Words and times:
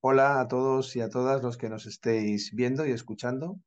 Hola 0.00 0.40
a 0.40 0.48
todos 0.48 0.96
y 0.96 1.00
a 1.00 1.08
todas 1.08 1.42
los 1.42 1.56
que 1.56 1.68
nos 1.68 1.86
estéis 1.86 2.52
viendo 2.54 2.86
y 2.86 2.90
escuchando. 2.90 3.60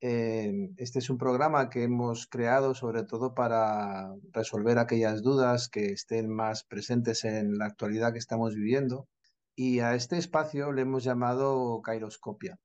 Eh, 0.00 0.70
este 0.76 0.98
es 0.98 1.10
un 1.10 1.18
programa 1.18 1.70
que 1.70 1.82
hemos 1.82 2.26
creado 2.26 2.74
sobre 2.74 3.04
todo 3.04 3.34
para 3.34 4.14
resolver 4.32 4.78
aquellas 4.78 5.22
dudas 5.22 5.68
que 5.68 5.86
estén 5.86 6.28
más 6.28 6.64
presentes 6.64 7.24
en 7.24 7.58
la 7.58 7.66
actualidad 7.66 8.12
que 8.12 8.18
estamos 8.18 8.54
viviendo. 8.54 9.08
Y 9.56 9.80
a 9.80 9.94
este 9.94 10.18
espacio 10.18 10.72
le 10.72 10.82
hemos 10.82 11.04
llamado 11.04 11.80
Kairoscopia. 11.82 12.58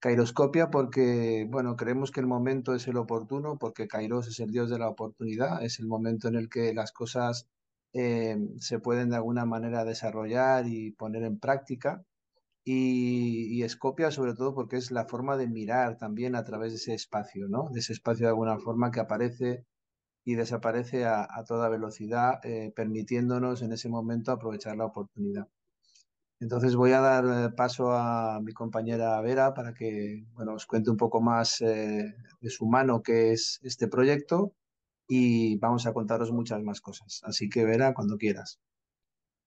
Kairoscopia 0.00 0.70
porque, 0.70 1.46
bueno, 1.50 1.74
creemos 1.74 2.12
que 2.12 2.20
el 2.20 2.26
momento 2.26 2.74
es 2.74 2.86
el 2.86 2.96
oportuno, 2.96 3.58
porque 3.58 3.88
Kairos 3.88 4.28
es 4.28 4.38
el 4.38 4.50
dios 4.52 4.70
de 4.70 4.78
la 4.78 4.88
oportunidad, 4.88 5.64
es 5.64 5.80
el 5.80 5.86
momento 5.86 6.28
en 6.28 6.36
el 6.36 6.48
que 6.48 6.72
las 6.72 6.92
cosas 6.92 7.48
eh, 7.92 8.36
se 8.58 8.78
pueden 8.78 9.10
de 9.10 9.16
alguna 9.16 9.44
manera 9.46 9.84
desarrollar 9.84 10.66
y 10.66 10.92
poner 10.92 11.22
en 11.24 11.38
práctica. 11.38 12.04
Y, 12.64 13.62
Escopia 13.62 14.10
sobre 14.10 14.34
todo 14.34 14.54
porque 14.54 14.76
es 14.76 14.90
la 14.90 15.06
forma 15.06 15.36
de 15.36 15.48
mirar 15.48 15.96
también 15.98 16.34
a 16.36 16.44
través 16.44 16.72
de 16.72 16.76
ese 16.76 16.94
espacio, 16.94 17.48
¿no? 17.48 17.68
De 17.72 17.80
ese 17.80 17.92
espacio 17.94 18.26
de 18.26 18.30
alguna 18.30 18.58
forma 18.58 18.90
que 18.90 19.00
aparece 19.00 19.64
y 20.24 20.34
desaparece 20.36 21.06
a, 21.06 21.28
toda 21.46 21.68
velocidad, 21.70 22.40
eh, 22.44 22.72
permitiéndonos 22.76 23.62
en 23.62 23.72
ese 23.72 23.88
momento 23.88 24.32
aprovechar 24.32 24.76
la 24.76 24.86
oportunidad. 24.86 25.48
Entonces 26.40 26.76
voy 26.76 26.92
a 26.92 27.00
dar 27.00 27.24
eh, 27.26 27.50
paso 27.56 27.92
a 27.92 28.40
mi 28.42 28.52
compañera 28.52 29.20
Vera 29.22 29.54
para 29.54 29.74
que 29.74 30.24
bueno, 30.34 30.54
os 30.54 30.66
cuente 30.66 30.90
un 30.90 30.96
poco 30.98 31.20
más 31.20 31.58
de 31.60 32.14
su 32.50 32.66
mano 32.66 33.02
que 33.02 33.32
es 33.32 33.60
este 33.62 33.88
proyecto 33.88 34.54
y 35.08 35.56
vamos 35.56 35.86
a 35.86 35.94
contaros 35.94 36.30
muchas 36.30 36.62
más 36.62 36.80
cosas. 36.80 37.22
Así 37.24 37.48
que 37.48 37.64
Vera, 37.64 37.94
cuando 37.94 38.18
quieras. 38.18 38.60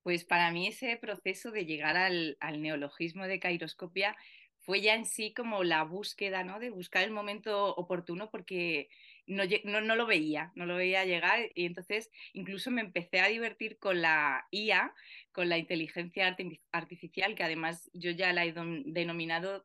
Pues 0.03 0.25
para 0.25 0.51
mí 0.51 0.67
ese 0.67 0.97
proceso 0.97 1.51
de 1.51 1.65
llegar 1.65 1.95
al, 1.95 2.35
neologismo 2.59 3.27
de 3.27 3.39
cairoscopia 3.39 4.17
fue 4.57 4.81
ya 4.81 4.95
en 4.95 5.05
sí 5.05 5.33
como 5.33 5.63
la 5.63 5.83
búsqueda, 5.83 6.43
¿no? 6.43 6.59
De 6.59 6.71
buscar 6.71 7.03
el 7.03 7.11
momento 7.11 7.75
oportuno 7.75 8.29
porque 8.31 8.89
no, 9.27 9.43
no, 9.63 9.95
lo 9.95 10.07
veía, 10.07 10.51
no 10.55 10.65
lo 10.65 10.75
veía 10.75 11.05
llegar 11.05 11.51
y 11.53 11.65
entonces 11.65 12.09
incluso 12.33 12.71
me 12.71 12.81
empecé 12.81 13.19
a 13.19 13.27
divertir 13.27 13.77
con 13.77 14.01
la 14.01 14.47
IA, 14.51 14.93
con 15.31 15.49
la 15.49 15.59
inteligencia 15.59 16.35
artificial, 16.71 17.35
que 17.35 17.43
además 17.43 17.89
yo 17.93 18.11
ya 18.11 18.33
la 18.33 18.45
he 18.45 18.53
denominado 18.53 19.63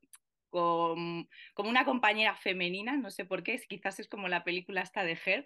como, 0.51 1.27
como, 1.55 1.69
una 1.69 1.85
compañera 1.85 2.35
femenina, 2.35 2.97
no 2.97 3.11
sé 3.11 3.25
por 3.25 3.43
qué, 3.43 3.61
quizás 3.69 4.01
es 4.01 4.09
como 4.09 4.29
la 4.29 4.45
película 4.45 4.83
esta 4.83 5.05
de 5.05 5.19
Her, 5.25 5.45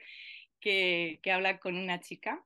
que, 0.61 1.21
habla 1.33 1.59
con 1.59 1.77
una 1.77 2.01
chica, 2.01 2.45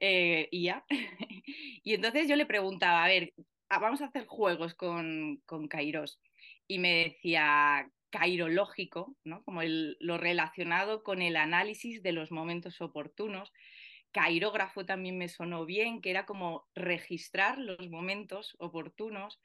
eh, 0.00 0.48
IA, 0.50 0.84
y 1.84 1.94
entonces 1.94 2.28
yo 2.28 2.36
le 2.36 2.46
preguntaba, 2.46 3.04
a 3.04 3.08
ver, 3.08 3.32
ah, 3.68 3.78
vamos 3.78 4.02
a 4.02 4.06
hacer 4.06 4.26
juegos 4.26 4.74
con, 4.74 5.42
con 5.46 5.68
Kairos. 5.68 6.20
Y 6.66 6.78
me 6.78 7.04
decía, 7.04 7.90
cairológico, 8.14 9.16
¿no? 9.24 9.42
como 9.42 9.62
lo 9.64 10.18
relacionado 10.18 11.02
con 11.02 11.20
el 11.20 11.34
análisis 11.34 12.00
de 12.00 12.12
los 12.12 12.30
momentos 12.30 12.80
oportunos. 12.80 13.52
Cairógrafo 14.12 14.86
también 14.86 15.18
me 15.18 15.28
sonó 15.28 15.66
bien, 15.66 16.00
que 16.00 16.10
era 16.10 16.24
como 16.24 16.68
registrar 16.76 17.58
los 17.58 17.90
momentos 17.90 18.54
oportunos. 18.60 19.40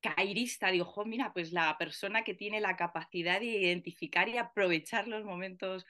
Cairista, 0.00 0.70
digo, 0.70 1.04
mira, 1.04 1.34
pues 1.34 1.52
la 1.52 1.76
persona 1.76 2.24
que 2.24 2.32
tiene 2.32 2.62
la 2.62 2.76
capacidad 2.76 3.40
de 3.40 3.46
identificar 3.46 4.26
y 4.30 4.38
aprovechar 4.38 5.06
los 5.06 5.26
momentos 5.26 5.84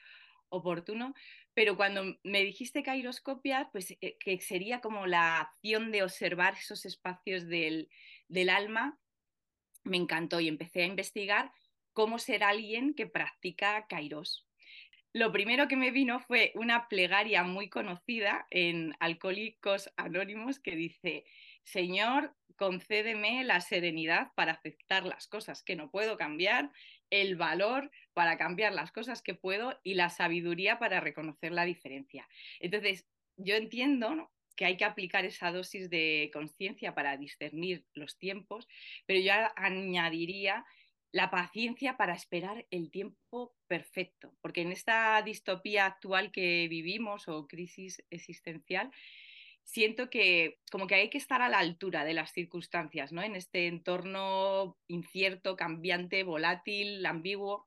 oportuno, 0.52 1.14
pero 1.54 1.76
cuando 1.76 2.16
me 2.22 2.44
dijiste 2.44 2.82
cairoscopia, 2.82 3.68
pues 3.72 3.96
eh, 4.00 4.16
que 4.20 4.40
sería 4.40 4.80
como 4.80 5.06
la 5.06 5.40
acción 5.40 5.90
de 5.90 6.02
observar 6.02 6.54
esos 6.54 6.84
espacios 6.84 7.48
del, 7.48 7.88
del 8.28 8.48
alma, 8.48 8.98
me 9.84 9.96
encantó 9.96 10.38
y 10.40 10.48
empecé 10.48 10.82
a 10.82 10.86
investigar 10.86 11.52
cómo 11.92 12.18
ser 12.18 12.44
alguien 12.44 12.94
que 12.94 13.06
practica 13.06 13.86
kairos. 13.88 14.46
Lo 15.14 15.30
primero 15.30 15.68
que 15.68 15.76
me 15.76 15.90
vino 15.90 16.20
fue 16.20 16.52
una 16.54 16.88
plegaria 16.88 17.42
muy 17.42 17.68
conocida 17.68 18.46
en 18.50 18.94
Alcohólicos 18.98 19.92
Anónimos 19.96 20.58
que 20.58 20.74
dice, 20.74 21.26
Señor, 21.64 22.34
concédeme 22.56 23.44
la 23.44 23.60
serenidad 23.60 24.32
para 24.34 24.52
aceptar 24.52 25.04
las 25.04 25.26
cosas 25.26 25.62
que 25.62 25.76
no 25.76 25.90
puedo 25.90 26.16
cambiar 26.16 26.70
el 27.12 27.36
valor 27.36 27.90
para 28.14 28.38
cambiar 28.38 28.72
las 28.72 28.90
cosas 28.90 29.22
que 29.22 29.34
puedo 29.34 29.78
y 29.84 29.94
la 29.94 30.08
sabiduría 30.08 30.78
para 30.78 30.98
reconocer 30.98 31.52
la 31.52 31.64
diferencia. 31.64 32.26
Entonces, 32.58 33.06
yo 33.36 33.54
entiendo 33.54 34.32
que 34.56 34.64
hay 34.64 34.78
que 34.78 34.86
aplicar 34.86 35.26
esa 35.26 35.52
dosis 35.52 35.90
de 35.90 36.30
conciencia 36.32 36.94
para 36.94 37.16
discernir 37.18 37.84
los 37.92 38.18
tiempos, 38.18 38.66
pero 39.06 39.20
yo 39.20 39.32
añadiría 39.56 40.64
la 41.12 41.30
paciencia 41.30 41.98
para 41.98 42.14
esperar 42.14 42.66
el 42.70 42.90
tiempo 42.90 43.54
perfecto, 43.66 44.34
porque 44.40 44.62
en 44.62 44.72
esta 44.72 45.20
distopía 45.22 45.84
actual 45.84 46.32
que 46.32 46.66
vivimos 46.68 47.28
o 47.28 47.46
crisis 47.46 48.02
existencial, 48.08 48.90
siento 49.64 50.10
que 50.10 50.58
como 50.70 50.86
que 50.86 50.94
hay 50.96 51.10
que 51.10 51.18
estar 51.18 51.42
a 51.42 51.48
la 51.48 51.58
altura 51.58 52.04
de 52.04 52.14
las 52.14 52.32
circunstancias, 52.32 53.12
¿no? 53.12 53.22
En 53.22 53.36
este 53.36 53.66
entorno 53.66 54.76
incierto, 54.88 55.56
cambiante, 55.56 56.24
volátil, 56.24 57.04
ambiguo. 57.06 57.66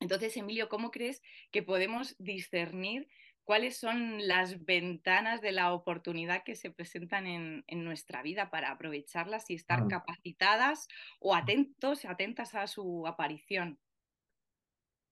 Entonces, 0.00 0.36
Emilio, 0.36 0.68
¿cómo 0.68 0.90
crees 0.90 1.22
que 1.50 1.62
podemos 1.62 2.16
discernir 2.18 3.08
cuáles 3.44 3.76
son 3.76 4.26
las 4.28 4.64
ventanas 4.64 5.40
de 5.40 5.52
la 5.52 5.72
oportunidad 5.72 6.44
que 6.44 6.54
se 6.54 6.70
presentan 6.70 7.26
en, 7.26 7.84
nuestra 7.84 8.22
vida 8.22 8.50
para 8.50 8.70
aprovecharlas 8.70 9.50
y 9.50 9.54
estar 9.54 9.86
capacitadas 9.88 10.88
o 11.18 11.34
atentos, 11.34 12.04
atentas 12.04 12.54
a 12.54 12.66
su 12.66 13.06
aparición? 13.06 13.78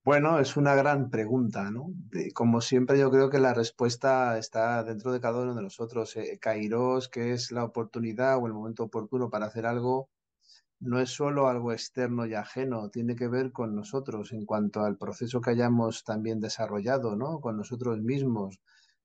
Bueno, 0.08 0.38
es 0.38 0.56
una 0.56 0.74
gran 0.74 1.10
pregunta, 1.10 1.70
¿no? 1.70 1.92
Como 2.32 2.62
siempre, 2.62 2.98
yo 2.98 3.10
creo 3.10 3.28
que 3.28 3.38
la 3.38 3.52
respuesta 3.52 4.38
está 4.38 4.82
dentro 4.82 5.12
de 5.12 5.20
cada 5.20 5.42
uno 5.42 5.54
de 5.54 5.60
nosotros. 5.60 6.16
Eh, 6.16 6.40
que 7.12 7.32
es 7.32 7.52
la 7.52 7.62
oportunidad 7.62 8.38
o 8.38 8.46
el 8.46 8.54
momento 8.54 8.84
oportuno 8.84 9.28
para 9.28 9.44
hacer 9.44 9.66
algo, 9.66 10.08
no 10.80 10.98
es 10.98 11.10
solo 11.10 11.46
algo 11.48 11.72
externo 11.72 12.24
y 12.24 12.32
ajeno, 12.32 12.88
tiene 12.88 13.16
que 13.16 13.28
ver 13.28 13.52
con 13.52 13.74
nosotros 13.74 14.32
en 14.32 14.46
cuanto 14.46 14.80
al 14.80 14.96
proceso 14.96 15.42
que 15.42 15.50
hayamos 15.50 16.04
también 16.04 16.40
desarrollado, 16.40 17.14
¿no? 17.14 17.40
Con 17.42 17.58
nosotros 17.58 18.00
mismos. 18.00 18.60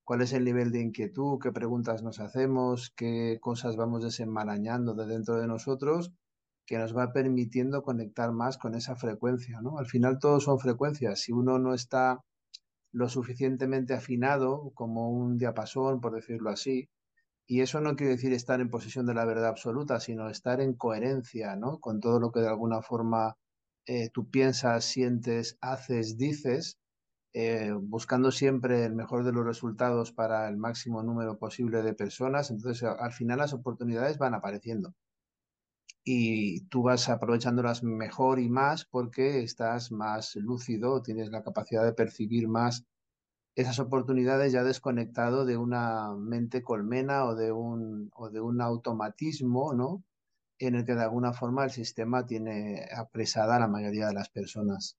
¿Cuál 0.06 0.22
es 0.22 0.32
el 0.32 0.46
nivel 0.46 0.72
de 0.72 0.84
inquietud? 0.84 1.38
¿Qué 1.38 1.52
preguntas 1.52 2.02
nos 2.02 2.22
hacemos? 2.22 2.94
¿Qué 2.96 3.40
cosas 3.42 3.76
vamos 3.76 4.06
desenmarañando 4.06 4.94
de 4.94 5.06
dentro 5.06 5.36
de 5.38 5.48
nosotros? 5.48 6.14
Que 6.66 6.78
nos 6.78 6.96
va 6.96 7.12
permitiendo 7.12 7.84
conectar 7.84 8.32
más 8.32 8.58
con 8.58 8.76
esa 8.76 8.96
frecuencia, 8.96 9.62
¿no? 9.62 9.78
Al 9.80 9.86
final 9.86 10.20
todos 10.20 10.44
son 10.46 10.60
frecuencias. 10.60 11.20
Si 11.22 11.32
uno 11.32 11.60
no 11.60 11.74
está 11.74 12.24
lo 12.94 13.10
suficientemente 13.10 13.94
afinado 13.94 14.72
como 14.76 15.10
un 15.10 15.38
diapasón, 15.38 16.00
por 16.00 16.14
decirlo 16.14 16.50
así, 16.52 16.90
y 17.48 17.62
eso 17.62 17.82
no 17.82 17.96
quiere 17.96 18.14
decir 18.14 18.34
estar 18.34 18.62
en 18.62 18.70
posesión 18.70 19.06
de 19.06 19.14
la 19.14 19.26
verdad 19.26 19.48
absoluta, 19.48 20.00
sino 20.00 20.30
estar 20.30 20.62
en 20.62 20.74
coherencia, 20.74 21.56
¿no? 21.56 21.80
Con 21.80 22.00
todo 22.00 22.20
lo 22.20 22.32
que 22.32 22.40
de 22.40 22.48
alguna 22.48 22.82
forma 22.82 23.36
eh, 23.86 24.10
tú 24.14 24.30
piensas, 24.30 24.86
sientes, 24.86 25.58
haces, 25.62 26.18
dices, 26.18 26.80
eh, 27.34 27.74
buscando 27.74 28.32
siempre 28.32 28.86
el 28.86 28.94
mejor 28.96 29.26
de 29.26 29.34
los 29.34 29.46
resultados 29.46 30.14
para 30.14 30.48
el 30.48 30.58
máximo 30.58 31.04
número 31.04 31.38
posible 31.38 31.82
de 31.82 31.94
personas. 31.94 32.52
Entonces, 32.52 32.84
al 32.84 33.12
final 33.12 33.40
las 33.40 33.54
oportunidades 33.54 34.18
van 34.18 34.36
apareciendo 34.36 34.94
y 36.04 36.66
tú 36.68 36.84
vas 36.84 37.10
aprovechándolas 37.10 37.84
mejor 37.84 38.40
y 38.40 38.50
más 38.50 38.86
porque 38.86 39.44
estás 39.44 39.92
más 39.92 40.36
lúcido, 40.36 41.02
tienes 41.02 41.30
la 41.30 41.44
capacidad 41.44 41.84
de 41.86 41.94
percibir 41.94 42.48
más 42.48 42.86
esas 43.56 43.80
oportunidades 43.80 44.54
ya 44.54 44.64
desconectado 44.64 45.46
de 45.46 45.58
una 45.58 46.16
mente 46.16 46.64
colmena 46.64 47.26
o 47.26 47.36
de 47.36 47.52
un, 47.52 48.10
o 48.16 48.30
de 48.30 48.42
un 48.42 48.62
automatismo, 48.62 49.74
¿no? 49.74 50.04
En 50.60 50.76
el 50.76 50.86
que 50.86 50.96
de 50.96 51.04
alguna 51.04 51.34
forma 51.34 51.66
el 51.66 51.72
sistema 51.72 52.26
tiene 52.26 52.88
apresada 52.96 53.58
a 53.58 53.60
la 53.60 53.68
mayoría 53.68 54.08
de 54.08 54.14
las 54.14 54.30
personas. 54.30 54.98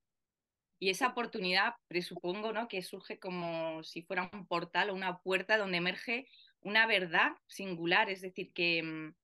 Y 0.79 0.91
esa 0.91 1.09
oportunidad, 1.09 1.75
presupongo, 1.89 2.53
¿no? 2.53 2.69
Que 2.69 2.83
surge 2.83 3.19
como 3.19 3.83
si 3.85 4.03
fuera 4.03 4.29
un 4.33 4.47
portal 4.47 4.91
o 4.91 4.95
una 4.95 5.19
puerta 5.19 5.57
donde 5.57 5.79
emerge 5.79 6.29
una 6.61 6.87
verdad 6.87 7.33
singular, 7.47 8.11
es 8.11 8.21
decir, 8.21 8.53
que, 8.53 8.83
mm, 8.83 9.15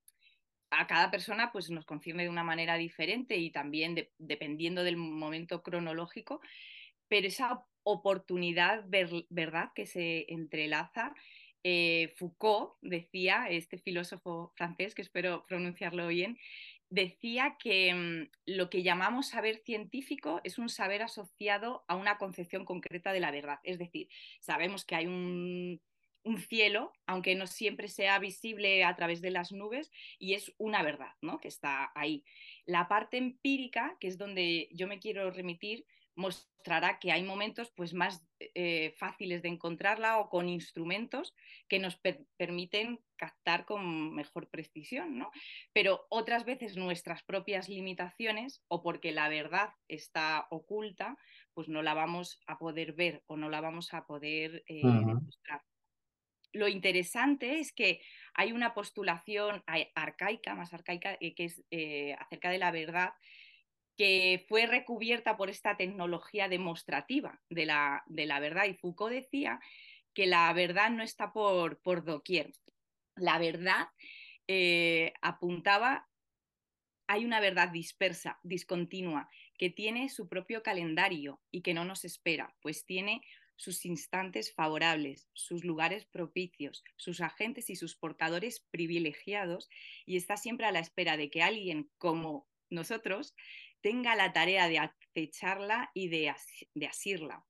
a 0.71 0.87
cada 0.87 1.11
persona 1.11 1.51
pues 1.51 1.69
nos 1.69 1.85
concierne 1.85 2.23
de 2.23 2.29
una 2.29 2.43
manera 2.43 2.77
diferente 2.77 3.37
y 3.37 3.51
también 3.51 4.09
dependiendo 4.17 4.83
del 4.83 4.97
momento 4.97 5.61
cronológico, 5.61 6.41
pero 7.07 7.27
esa 7.27 7.65
oportunidad, 7.83 8.85
¿verdad?, 8.87 9.71
que 9.75 9.85
se 9.85 10.31
entrelaza. 10.31 11.13
Eh, 11.63 12.13
Foucault 12.17 12.73
decía, 12.81 13.47
este 13.49 13.77
filósofo 13.77 14.53
francés, 14.55 14.95
que 14.95 15.01
espero 15.01 15.45
pronunciarlo 15.45 16.07
bien, 16.07 16.37
decía 16.89 17.57
que 17.59 17.93
mm, 17.93 18.29
lo 18.45 18.69
que 18.69 18.83
llamamos 18.83 19.29
saber 19.29 19.61
científico 19.65 20.41
es 20.43 20.57
un 20.57 20.69
saber 20.69 21.01
asociado 21.01 21.83
a 21.87 21.95
una 21.95 22.17
concepción 22.17 22.65
concreta 22.65 23.13
de 23.13 23.19
la 23.19 23.31
verdad. 23.31 23.59
Es 23.63 23.79
decir, 23.79 24.07
sabemos 24.39 24.85
que 24.85 24.95
hay 24.95 25.07
un 25.07 25.81
un 26.23 26.39
cielo, 26.39 26.93
aunque 27.05 27.35
no 27.35 27.47
siempre 27.47 27.87
sea 27.87 28.19
visible 28.19 28.83
a 28.83 28.95
través 28.95 29.21
de 29.21 29.31
las 29.31 29.51
nubes, 29.51 29.91
y 30.19 30.33
es 30.33 30.53
una 30.57 30.83
verdad, 30.83 31.13
¿no? 31.21 31.39
Que 31.39 31.47
está 31.47 31.91
ahí. 31.95 32.23
La 32.65 32.87
parte 32.87 33.17
empírica, 33.17 33.97
que 33.99 34.07
es 34.07 34.17
donde 34.17 34.69
yo 34.71 34.87
me 34.87 34.99
quiero 34.99 35.31
remitir, 35.31 35.85
mostrará 36.15 36.99
que 36.99 37.11
hay 37.11 37.23
momentos 37.23 37.71
pues, 37.75 37.93
más 37.93 38.23
eh, 38.39 38.93
fáciles 38.97 39.41
de 39.41 39.49
encontrarla 39.49 40.19
o 40.19 40.29
con 40.29 40.49
instrumentos 40.49 41.33
que 41.67 41.79
nos 41.79 41.99
permiten 42.37 42.99
captar 43.15 43.65
con 43.65 44.13
mejor 44.13 44.49
precisión, 44.49 45.17
¿no? 45.17 45.31
Pero 45.73 46.05
otras 46.09 46.43
veces 46.45 46.75
nuestras 46.75 47.23
propias 47.23 47.69
limitaciones 47.69 48.63
o 48.67 48.83
porque 48.83 49.11
la 49.11 49.29
verdad 49.29 49.69
está 49.87 50.47
oculta, 50.49 51.17
pues 51.53 51.69
no 51.69 51.81
la 51.81 51.93
vamos 51.93 52.41
a 52.45 52.57
poder 52.57 52.93
ver 52.93 53.23
o 53.27 53.37
no 53.37 53.49
la 53.49 53.61
vamos 53.61 53.93
a 53.93 54.05
poder 54.05 54.63
eh, 54.67 54.81
demostrar. 54.83 55.61
Lo 56.53 56.67
interesante 56.67 57.59
es 57.59 57.71
que 57.71 58.01
hay 58.33 58.51
una 58.51 58.73
postulación 58.73 59.63
arcaica, 59.95 60.55
más 60.55 60.73
arcaica, 60.73 61.17
eh, 61.19 61.33
que 61.33 61.45
es 61.45 61.63
acerca 62.19 62.49
de 62.49 62.57
la 62.57 62.71
verdad, 62.71 63.13
que 63.97 64.45
fue 64.47 64.65
recubierta 64.65 65.37
por 65.37 65.49
esta 65.49 65.77
tecnología 65.77 66.47
demostrativa 66.47 67.39
de 67.49 67.65
la, 67.65 68.03
de 68.07 68.25
la 68.25 68.39
verdad. 68.39 68.65
Y 68.65 68.73
Foucault 68.73 69.13
decía 69.13 69.59
que 70.13 70.25
la 70.25 70.51
verdad 70.53 70.89
no 70.89 71.03
está 71.03 71.31
por, 71.31 71.81
por 71.81 72.03
doquier. 72.03 72.51
La 73.15 73.37
verdad 73.37 73.89
eh, 74.47 75.13
apuntaba, 75.21 76.09
hay 77.07 77.25
una 77.25 77.39
verdad 77.39 77.69
dispersa, 77.69 78.39
discontinua, 78.43 79.29
que 79.57 79.69
tiene 79.69 80.09
su 80.09 80.27
propio 80.27 80.63
calendario 80.63 81.41
y 81.51 81.61
que 81.61 81.73
no 81.73 81.85
nos 81.85 82.03
espera, 82.03 82.55
pues 82.61 82.85
tiene 82.85 83.21
sus 83.61 83.85
instantes 83.85 84.51
favorables, 84.51 85.29
sus 85.33 85.63
lugares 85.63 86.05
propicios, 86.05 86.83
sus 86.95 87.21
agentes 87.21 87.69
y 87.69 87.75
sus 87.75 87.95
portadores 87.95 88.65
privilegiados 88.71 89.69
y 90.07 90.17
está 90.17 90.35
siempre 90.35 90.65
a 90.65 90.71
la 90.71 90.79
espera 90.79 91.15
de 91.15 91.29
que 91.29 91.43
alguien 91.43 91.91
como 91.99 92.49
nosotros 92.71 93.35
tenga 93.81 94.15
la 94.15 94.33
tarea 94.33 94.67
de 94.67 94.79
acecharla 94.79 95.91
y 95.93 96.07
de, 96.07 96.33
asirla. 96.87 97.45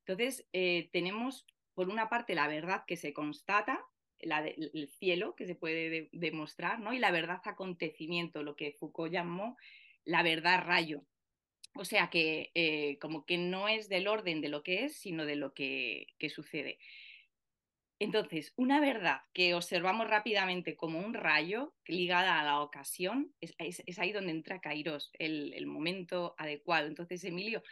Entonces, 0.00 0.46
eh, 0.52 0.90
tenemos 0.92 1.46
por 1.72 1.88
una 1.88 2.10
parte 2.10 2.34
la 2.34 2.46
verdad 2.46 2.84
que 2.86 2.98
se 2.98 3.14
constata, 3.14 3.82
la 4.20 4.46
el 4.46 4.90
cielo 4.98 5.34
que 5.34 5.46
se 5.46 5.54
puede 5.54 6.10
demostrar, 6.12 6.78
¿no? 6.78 6.92
y 6.92 6.98
la 6.98 7.10
verdad 7.10 7.40
acontecimiento, 7.42 8.42
lo 8.42 8.54
que 8.54 8.76
Foucault 8.78 9.10
llamó 9.10 9.56
la 10.04 10.22
verdad 10.22 10.62
rayo. 10.62 11.06
O 11.74 11.84
sea 11.84 12.08
que 12.08 12.50
eh, 12.54 12.98
como 13.00 13.24
que 13.26 13.38
no 13.38 13.68
es 13.68 13.88
del 13.88 14.06
orden 14.08 14.40
de 14.40 14.48
lo 14.48 14.62
que 14.62 14.84
es, 14.84 14.96
sino 14.96 15.26
de 15.26 15.36
lo 15.36 15.54
que 15.54 16.06
sucede. 16.28 16.78
Entonces, 18.00 18.52
una 18.56 18.80
verdad 18.80 19.20
que 19.32 19.54
observamos 19.54 20.08
rápidamente 20.08 20.76
como 20.76 20.98
un 20.98 21.14
rayo 21.14 21.74
ligada 21.86 22.40
a 22.40 22.44
la 22.44 22.60
ocasión, 22.60 23.32
es, 23.40 23.98
ahí 23.98 24.12
donde 24.12 24.32
entra 24.32 24.60
Kairos, 24.60 25.10
el, 25.18 25.66
momento 25.66 26.34
adecuado. 26.36 26.88
Entonces, 26.88 27.22
Emilio, 27.24 27.62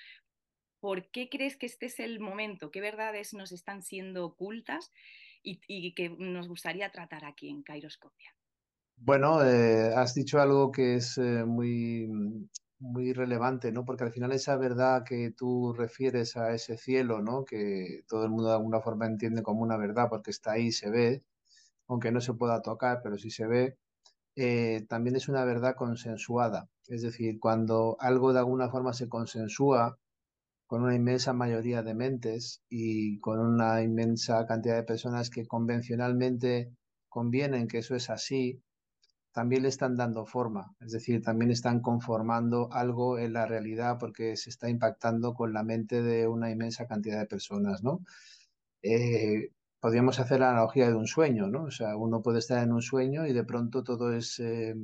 ¿por 0.81 1.10
qué 1.10 1.28
crees 1.28 1.56
que 1.56 1.66
este 1.66 1.87
es 1.87 1.98
el 1.98 2.20
momento? 2.20 2.70
¿Qué 2.70 2.81
verdades 2.81 3.34
nos 3.34 3.50
están 3.50 3.82
siendo 3.82 4.25
ocultas 4.25 4.90
y, 5.43 5.93
que 5.94 6.08
nos 6.08 6.48
gustaría 6.48 6.90
tratar 6.90 7.25
aquí 7.25 7.50
en 7.50 7.62
Kairoscopia? 7.62 8.34
Bueno, 8.96 9.44
eh, 9.44 9.93
has 9.96 10.14
dicho 10.14 10.40
algo 10.40 10.70
que 10.70 10.94
es 10.94 11.19
eh, 11.19 11.44
muy, 11.44 12.08
muy 12.82 13.12
relevante, 13.12 13.73
¿no? 13.73 13.84
Porque 13.84 14.05
al 14.05 14.12
final 14.12 14.32
esa 14.32 14.56
verdad 14.56 15.05
que 15.05 15.32
tú 15.37 15.73
refieres 15.73 16.37
a 16.37 16.52
ese 16.55 16.76
cielo, 16.76 17.23
¿no? 17.23 17.44
Que 17.44 18.02
todo 18.08 18.25
el 18.25 18.31
mundo 18.31 18.49
de 18.49 18.55
alguna 18.55 18.81
forma 18.81 19.06
entiende 19.06 19.43
como 19.43 19.62
una 19.62 19.76
verdad 19.76 20.08
porque 20.11 20.31
está 20.32 20.52
ahí, 20.52 20.73
se 20.73 20.90
ve, 20.90 21.25
aunque 21.88 22.12
no 22.12 22.20
se 22.20 22.34
pueda 22.34 22.62
tocar, 22.62 23.00
pero 23.02 23.19
sí 23.19 23.31
se 23.31 23.46
ve, 23.46 23.79
eh, 24.37 24.84
también 24.88 25.17
es 25.17 25.29
una 25.29 25.44
verdad 25.44 25.76
consensuada. 25.76 26.69
Es 26.88 27.02
decir, 27.02 27.38
cuando 27.40 27.96
algo 28.00 28.32
de 28.32 28.40
alguna 28.40 28.69
forma 28.70 28.93
se 28.93 29.08
consensúa 29.08 29.99
con 30.67 30.82
una 30.82 30.94
inmensa 30.94 31.32
mayoría 31.32 31.82
de 31.82 31.94
mentes 31.94 32.62
y 32.69 33.20
con 33.20 33.38
una 33.40 33.82
inmensa 33.82 34.46
cantidad 34.46 34.76
de 34.76 34.84
personas 34.84 35.31
que 35.31 35.46
convencionalmente 35.46 36.73
convienen 37.08 37.69
que 37.69 37.79
eso 37.79 37.94
es 37.94 38.11
así, 38.11 38.62
también 39.32 39.62
le 39.62 39.69
están 39.69 39.96
dando 39.96 40.26
forma, 40.26 40.75
es 40.81 40.93
decir, 40.93 41.23
también 41.23 41.50
están 41.50 41.81
conformando 41.81 42.69
algo 42.73 43.19
en 43.19 43.32
la 43.32 43.46
realidad 43.46 43.96
porque 43.99 44.37
se 44.37 44.50
está 44.50 44.69
impactando 44.69 45.34
con 45.34 45.52
la 45.52 45.62
mente 45.62 46.02
de 46.02 46.29
una 46.29 46.50
inmensa 46.50 46.87
cantidad 46.87 47.19
de 47.19 47.26
personas, 47.26 47.82
¿no? 47.82 48.05
Eh, 48.82 49.50
podríamos 49.81 50.20
hacer 50.20 50.40
la 50.40 50.50
analogía 50.50 50.88
de 50.88 50.94
un 50.94 51.06
sueño, 51.06 51.49
¿no? 51.49 51.64
O 51.64 51.70
sea, 51.70 51.96
uno 51.96 52.23
puede 52.23 52.40
estar 52.40 52.62
en 52.62 52.73
un 52.73 52.82
sueño 52.82 53.26
y 53.26 53.32
de 53.32 53.44
pronto 53.44 53.82
todo 53.82 54.12
es 54.12 54.38
eh, 54.38 54.75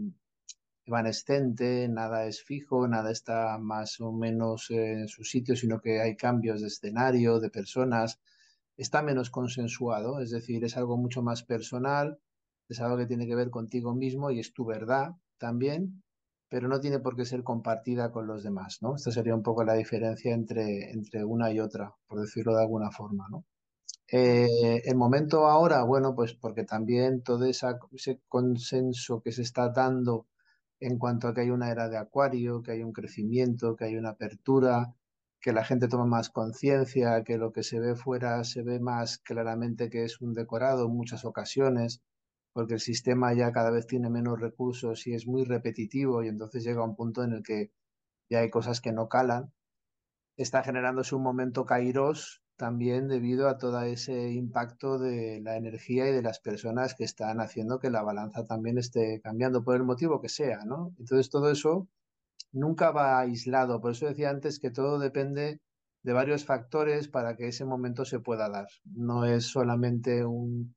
evanescente, 0.87 1.89
nada 1.89 2.27
es 2.27 2.43
fijo, 2.43 2.89
nada 2.89 3.11
está 3.11 3.59
más 3.59 4.00
o 4.00 4.12
menos 4.12 4.71
en 4.71 5.09
su 5.09 5.25
sitio, 5.25 5.55
sino 5.56 5.81
que 5.81 6.00
hay 6.00 6.17
cambios 6.17 6.62
de 6.62 6.69
escenario, 6.69 7.39
de 7.39 7.50
personas, 7.50 8.19
está 8.77 9.03
menos 9.03 9.31
consensuado, 9.31 10.21
es 10.21 10.31
decir, 10.31 10.65
es 10.65 10.77
algo 10.77 10.97
mucho 10.97 11.23
más 11.23 11.43
personal, 11.43 12.19
es 12.69 12.81
algo 12.81 12.97
que 12.97 13.06
tiene 13.06 13.26
que 13.26 13.35
ver 13.35 13.50
contigo 13.50 13.94
mismo 13.94 14.31
y 14.31 14.41
es 14.41 14.53
tu 14.53 14.65
verdad 14.65 15.17
también, 15.38 16.03
pero 16.49 16.69
no 16.69 16.81
tiene 16.81 16.99
por 16.99 17.17
qué 17.17 17.25
ser 17.25 17.43
compartida 17.44 18.11
con 18.11 18.26
los 18.26 18.43
demás, 18.43 18.79
¿no? 18.81 18.97
Esta 18.97 19.11
sería 19.11 19.35
un 19.35 19.43
poco 19.43 19.65
la 19.65 19.75
diferencia 19.75 20.35
entre, 20.35 20.91
entre 20.91 21.25
una 21.25 21.53
y 21.53 21.61
otra, 21.61 21.94
por 22.06 22.20
decirlo 22.20 22.55
de 22.55 22.62
alguna 22.62 22.91
forma, 22.91 23.29
¿no? 23.31 23.44
Eh, 24.11 24.81
el 24.85 24.97
momento 24.97 25.47
ahora, 25.47 25.82
bueno, 25.85 26.15
pues 26.15 26.35
porque 26.35 26.65
también 26.65 27.23
todo 27.23 27.44
ese 27.44 27.67
consenso 28.29 29.21
que 29.21 29.32
se 29.32 29.43
está 29.43 29.69
dando 29.69 30.26
en 30.81 30.99
cuanto 30.99 31.29
a 31.29 31.35
que 31.35 31.43
hay 31.43 31.50
una 31.50 31.71
era 31.71 31.88
de 31.88 31.99
acuario, 31.99 32.62
que 32.62 32.73
hay 32.73 32.82
un 32.82 32.93
crecimiento, 32.93 33.76
que 33.76 33.85
hay 33.85 33.97
una 33.97 34.11
apertura, 34.11 34.94
que 35.41 35.53
la 35.53 35.64
gente 35.64 35.88
toma 35.88 36.06
más 36.06 36.31
conciencia, 36.31 37.23
que 37.25 37.37
lo 37.38 37.53
que 37.53 37.62
se 37.62 37.81
ve 37.81 37.94
fuera 37.94 38.43
se 38.44 38.62
ve 38.62 38.81
más 38.81 39.19
claramente 39.19 39.91
que 39.91 40.05
es 40.05 40.21
un 40.21 40.35
decorado 40.35 40.87
en 40.87 40.97
muchas 40.97 41.25
ocasiones, 41.25 42.00
porque 42.58 42.75
el 42.75 42.81
sistema 42.81 43.32
ya 43.34 43.52
cada 43.52 43.70
vez 43.70 43.87
tiene 43.87 44.10
menos 44.10 44.40
recursos 44.40 45.06
y 45.06 45.14
es 45.14 45.28
muy 45.28 45.44
repetitivo 45.44 46.25
y 46.25 46.26
entonces 46.26 46.64
llega 46.64 46.82
un 46.82 46.96
punto 46.96 47.22
en 47.22 47.32
el 47.34 47.44
que 47.44 47.70
ya 48.28 48.40
hay 48.40 48.50
cosas 48.50 48.81
que 48.81 48.90
no 48.90 49.08
calan. 49.08 49.52
Está 50.37 50.64
generándose 50.64 51.14
un 51.14 51.23
momento 51.23 51.64
kairos 51.64 52.42
también 52.56 53.06
debido 53.06 53.47
a 53.49 53.59
todo 53.59 53.80
ese 53.83 54.33
impacto 54.33 54.99
de 54.99 55.40
la 55.40 55.56
energía 55.56 56.09
y 56.09 56.12
de 56.12 56.21
las 56.21 56.40
personas 56.40 56.97
que 56.97 57.04
están 57.04 57.40
haciendo 57.40 57.78
que 57.78 57.90
la 57.90 58.02
balanza 58.02 58.44
también 58.44 58.76
esté 58.76 59.21
cambiando 59.23 59.62
por 59.62 59.76
el 59.76 59.85
motivo 59.85 60.21
que 60.21 60.28
sea, 60.28 60.64
¿no? 60.64 60.92
Entonces 60.99 61.30
todo 61.30 61.52
eso 61.52 61.87
nunca 62.50 62.90
va 62.90 63.21
aislado. 63.21 63.80
Por 63.80 63.92
eso 63.92 64.06
decía 64.06 64.30
antes 64.30 64.59
que 64.59 64.73
todo 64.73 64.99
depende 64.99 65.61
de 66.02 66.12
varios 66.12 66.44
factores 66.44 67.06
para 67.06 67.37
que 67.37 67.47
ese 67.47 67.64
momento 67.64 68.04
se 68.04 68.18
pueda 68.18 68.49
dar. 68.49 68.66
No 68.85 69.25
es 69.26 69.44
solamente 69.47 70.25
un, 70.25 70.75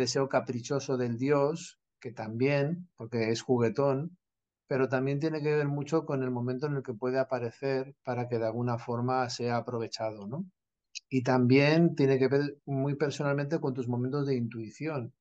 deseo 0.00 0.28
caprichoso 0.28 0.96
del 0.96 1.16
dios, 1.16 1.78
que 2.00 2.10
también, 2.12 2.88
porque 2.96 3.30
es 3.30 3.42
juguetón, 3.42 4.18
pero 4.66 4.88
también 4.88 5.20
tiene 5.20 5.42
que 5.42 5.54
ver 5.54 5.68
mucho 5.68 6.06
con 6.06 6.22
el 6.22 6.30
momento 6.30 6.66
en 6.66 6.76
el 6.76 6.82
que 6.82 6.94
puede 6.94 7.18
aparecer 7.18 7.94
para 8.04 8.28
que 8.28 8.38
de 8.38 8.46
alguna 8.46 8.78
forma 8.78 9.28
sea 9.28 9.56
aprovechado, 9.58 10.26
¿no? 10.26 10.46
Y 11.08 11.22
también 11.22 11.94
tiene 11.94 12.18
que 12.18 12.28
ver 12.28 12.58
muy 12.66 12.94
personalmente 12.94 13.60
con 13.60 13.74
tus 13.74 13.88
momentos 13.88 14.26
de 14.26 14.36
intuición. 14.36 15.12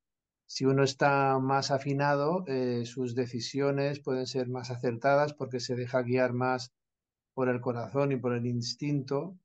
Si 0.47 0.65
uno 0.65 0.83
está 0.83 1.37
más 1.39 1.71
afinado, 1.71 2.43
eh, 2.47 2.85
sus 2.85 3.15
decisiones 3.15 3.99
pueden 3.99 4.25
ser 4.25 4.49
más 4.49 4.71
acertadas 4.71 5.33
porque 5.33 5.59
se 5.59 5.75
deja 5.75 6.01
guiar 6.01 6.33
más 6.33 6.71
por 7.33 7.49
el 7.49 7.61
corazón 7.61 8.11
y 8.11 8.17
por 8.17 8.33
el 8.33 8.45
instinto 8.45 9.37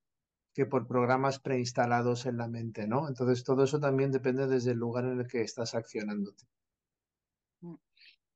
que 0.55 0.67
por 0.67 0.87
programas 0.87 1.41
preinstalados 1.41 2.27
en 2.27 2.39
la 2.39 2.49
mente, 2.49 2.87
¿no? 2.87 3.09
Entonces 3.09 3.45
todo 3.45 3.65
eso 3.65 3.81
también 3.81 4.13
depende 4.13 4.47
desde 4.47 4.71
el 4.73 4.79
lugar 4.79 5.05
en 5.05 5.21
el 5.21 5.27
que 5.27 5.43
estás 5.43 5.75
accionándote. 5.75 6.45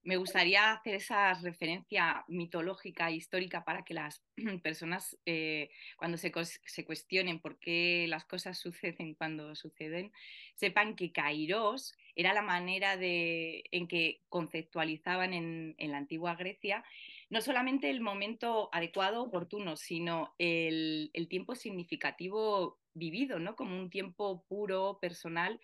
Me 0.08 0.16
gustaría 0.16 0.72
hacer 0.72 0.94
esa 0.94 1.34
referencia 1.34 2.24
mitológica 2.28 3.10
e 3.10 3.16
histórica 3.16 3.62
para 3.66 3.84
que 3.84 3.92
las 3.92 4.24
personas, 4.62 5.18
eh, 5.26 5.68
cuando 5.98 6.16
se, 6.16 6.32
cuestionen 6.32 7.40
por 7.40 7.58
qué 7.58 8.06
las 8.08 8.24
cosas 8.24 8.56
suceden 8.56 9.12
cuando 9.12 9.54
suceden, 9.54 10.10
sepan 10.54 10.96
que 10.96 11.12
Kairos 11.12 11.94
era 12.16 12.32
la 12.32 12.40
manera 12.40 12.96
de, 12.96 13.64
en 13.70 13.86
que 13.86 14.22
conceptualizaban 14.30 15.34
en, 15.34 15.74
la 15.78 15.98
antigua 15.98 16.36
Grecia 16.36 16.82
no 17.28 17.42
solamente 17.42 17.90
el 17.90 18.00
momento 18.00 18.70
adecuado, 18.72 19.22
oportuno, 19.22 19.76
sino 19.76 20.34
el, 20.38 21.10
tiempo 21.28 21.54
significativo 21.54 22.78
vivido, 22.94 23.38
¿no? 23.40 23.56
Como 23.56 23.76
un 23.76 23.90
tiempo 23.90 24.42
puro, 24.48 24.98
personal, 25.02 25.60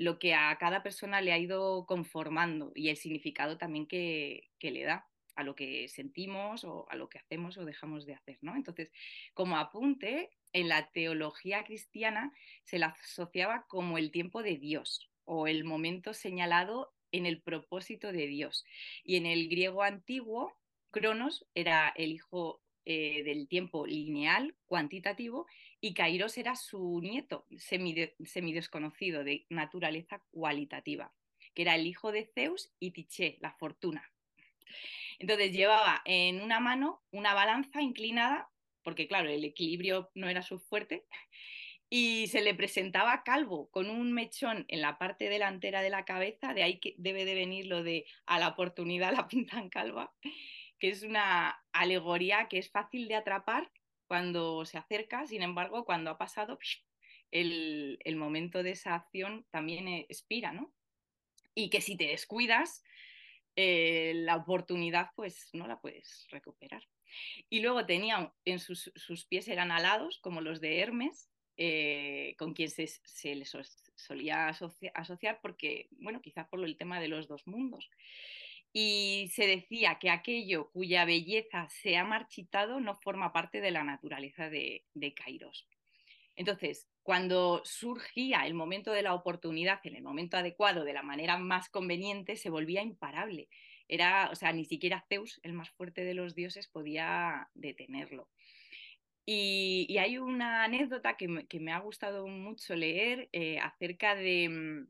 lo 0.00 0.18
que 0.18 0.32
a 0.32 0.56
cada 0.56 0.82
persona 0.82 1.20
le 1.20 1.30
ha 1.30 1.38
ido 1.38 1.84
conformando 1.84 2.72
y 2.74 2.88
el 2.88 2.96
significado 2.96 3.58
también 3.58 3.86
que, 3.86 4.48
le 4.58 4.82
da 4.82 5.06
a 5.36 5.42
lo 5.42 5.54
que 5.54 5.88
sentimos 5.88 6.64
o 6.64 6.86
a 6.88 6.96
lo 6.96 7.10
que 7.10 7.18
hacemos 7.18 7.58
o 7.58 7.66
dejamos 7.66 8.06
de 8.06 8.14
hacer, 8.14 8.38
¿no? 8.40 8.56
Entonces, 8.56 8.90
como 9.34 9.58
apunte, 9.58 10.30
en 10.54 10.68
la 10.68 10.90
teología 10.90 11.64
cristiana 11.64 12.32
se 12.64 12.78
la 12.78 12.86
asociaba 12.86 13.66
como 13.68 13.98
el 13.98 14.10
tiempo 14.10 14.42
de 14.42 14.56
Dios, 14.56 15.10
o 15.26 15.46
el 15.46 15.64
momento 15.64 16.14
señalado 16.14 16.94
en 17.12 17.26
el 17.26 17.42
propósito 17.42 18.10
de 18.10 18.26
Dios. 18.26 18.64
Y 19.04 19.16
en 19.16 19.26
el 19.26 19.50
griego 19.50 19.82
antiguo, 19.82 20.56
Cronos 20.90 21.46
era 21.54 21.92
el 21.94 22.12
hijo 22.12 22.62
eh, 22.86 23.22
del 23.22 23.48
tiempo 23.48 23.86
lineal, 23.86 24.56
cuantitativo, 24.64 25.46
y 25.80 25.94
Kairos 25.94 26.36
era 26.36 26.56
su 26.56 27.00
nieto, 27.00 27.46
semidesconocido, 27.58 29.24
de 29.24 29.46
naturaleza 29.48 30.22
cualitativa, 30.30 31.12
que 31.54 31.62
era 31.62 31.74
el 31.74 31.86
hijo 31.86 32.12
de 32.12 32.30
Zeus 32.34 32.72
y 32.78 32.90
Tiché, 32.90 33.38
la 33.40 33.52
fortuna. 33.52 34.12
Entonces 35.18 35.52
llevaba 35.52 36.02
en 36.04 36.42
una 36.42 36.60
mano 36.60 37.02
una 37.10 37.34
balanza 37.34 37.80
inclinada, 37.82 38.50
porque 38.82 39.08
claro, 39.08 39.28
el 39.30 39.44
equilibrio 39.44 40.10
no 40.14 40.28
era 40.28 40.42
su 40.42 40.58
fuerte, 40.60 41.04
y 41.88 42.28
se 42.28 42.40
le 42.40 42.54
presentaba 42.54 43.24
calvo, 43.24 43.68
con 43.70 43.90
un 43.90 44.12
mechón 44.12 44.64
en 44.68 44.80
la 44.80 44.96
parte 44.96 45.28
delantera 45.28 45.82
de 45.82 45.90
la 45.90 46.04
cabeza, 46.04 46.54
de 46.54 46.62
ahí 46.62 46.78
que 46.78 46.94
debe 46.98 47.24
de 47.24 47.34
venir 47.34 47.66
lo 47.66 47.82
de 47.82 48.06
a 48.26 48.38
la 48.38 48.48
oportunidad 48.48 49.12
la 49.12 49.28
pintan 49.28 49.70
calva, 49.70 50.12
que 50.78 50.90
es 50.90 51.02
una 51.02 51.60
alegoría 51.72 52.48
que 52.48 52.58
es 52.58 52.70
fácil 52.70 53.08
de 53.08 53.16
atrapar 53.16 53.70
cuando 54.10 54.64
se 54.64 54.76
acerca, 54.76 55.24
sin 55.28 55.40
embargo, 55.40 55.84
cuando 55.84 56.10
ha 56.10 56.18
pasado 56.18 56.58
el, 57.30 58.16
momento 58.16 58.64
de 58.64 58.72
esa 58.72 58.96
acción 58.96 59.46
también 59.52 59.86
expira, 59.86 60.50
¿no? 60.50 60.74
Y 61.54 61.70
que 61.70 61.80
si 61.80 61.96
te 61.96 62.08
descuidas, 62.08 62.82
eh, 63.54 64.14
la 64.16 64.34
oportunidad 64.34 65.10
pues 65.14 65.48
no 65.52 65.68
la 65.68 65.80
puedes 65.80 66.26
recuperar. 66.30 66.82
Y 67.48 67.60
luego 67.60 67.86
tenía, 67.86 68.34
en 68.44 68.58
sus, 68.58 68.90
pies 69.28 69.46
eran 69.46 69.70
alados, 69.70 70.18
como 70.18 70.40
los 70.40 70.60
de 70.60 70.80
Hermes, 70.80 71.30
eh, 71.56 72.34
con 72.36 72.52
quien 72.52 72.68
se, 72.68 72.88
se 72.88 73.36
les 73.36 73.56
solía 73.94 74.48
asociar 74.48 75.38
porque, 75.40 75.86
bueno, 75.92 76.20
quizás 76.20 76.48
por 76.48 76.64
el 76.64 76.76
tema 76.76 76.98
de 76.98 77.06
los 77.06 77.28
dos 77.28 77.46
mundos 77.46 77.88
y 78.72 79.30
se 79.32 79.46
decía 79.46 79.98
que 79.98 80.10
aquello 80.10 80.70
cuya 80.70 81.04
belleza 81.04 81.68
se 81.68 81.96
ha 81.96 82.04
marchitado 82.04 82.80
no 82.80 82.94
forma 82.94 83.32
parte 83.32 83.60
de 83.60 83.70
la 83.70 83.84
naturaleza 83.84 84.48
de, 84.48 84.84
de 84.94 85.14
Kairos. 85.14 85.66
Entonces, 86.36 86.88
cuando 87.02 87.62
surgía 87.64 88.46
el 88.46 88.54
momento 88.54 88.92
de 88.92 89.02
la 89.02 89.14
oportunidad, 89.14 89.80
en 89.84 89.96
el 89.96 90.02
momento 90.02 90.36
adecuado, 90.36 90.84
de 90.84 90.92
la 90.92 91.02
manera 91.02 91.36
más 91.38 91.68
conveniente, 91.68 92.36
se 92.36 92.50
volvía 92.50 92.82
imparable. 92.82 93.48
Era, 93.88 94.30
o 94.30 94.36
sea, 94.36 94.52
ni 94.52 94.64
siquiera 94.64 95.04
Zeus, 95.08 95.40
el 95.42 95.52
más 95.52 95.70
fuerte 95.70 96.04
de 96.04 96.14
los 96.14 96.34
dioses, 96.34 96.68
podía 96.68 97.50
detenerlo. 97.54 98.28
Y, 99.26 99.96
hay 99.98 100.18
una 100.18 100.64
anécdota 100.64 101.16
que 101.16 101.28
me, 101.28 101.72
ha 101.72 101.78
gustado 101.80 102.26
mucho 102.26 102.74
leer 102.74 103.28
eh, 103.32 103.58
acerca 103.58 104.14
de, 104.14 104.48
mm, 104.48 104.88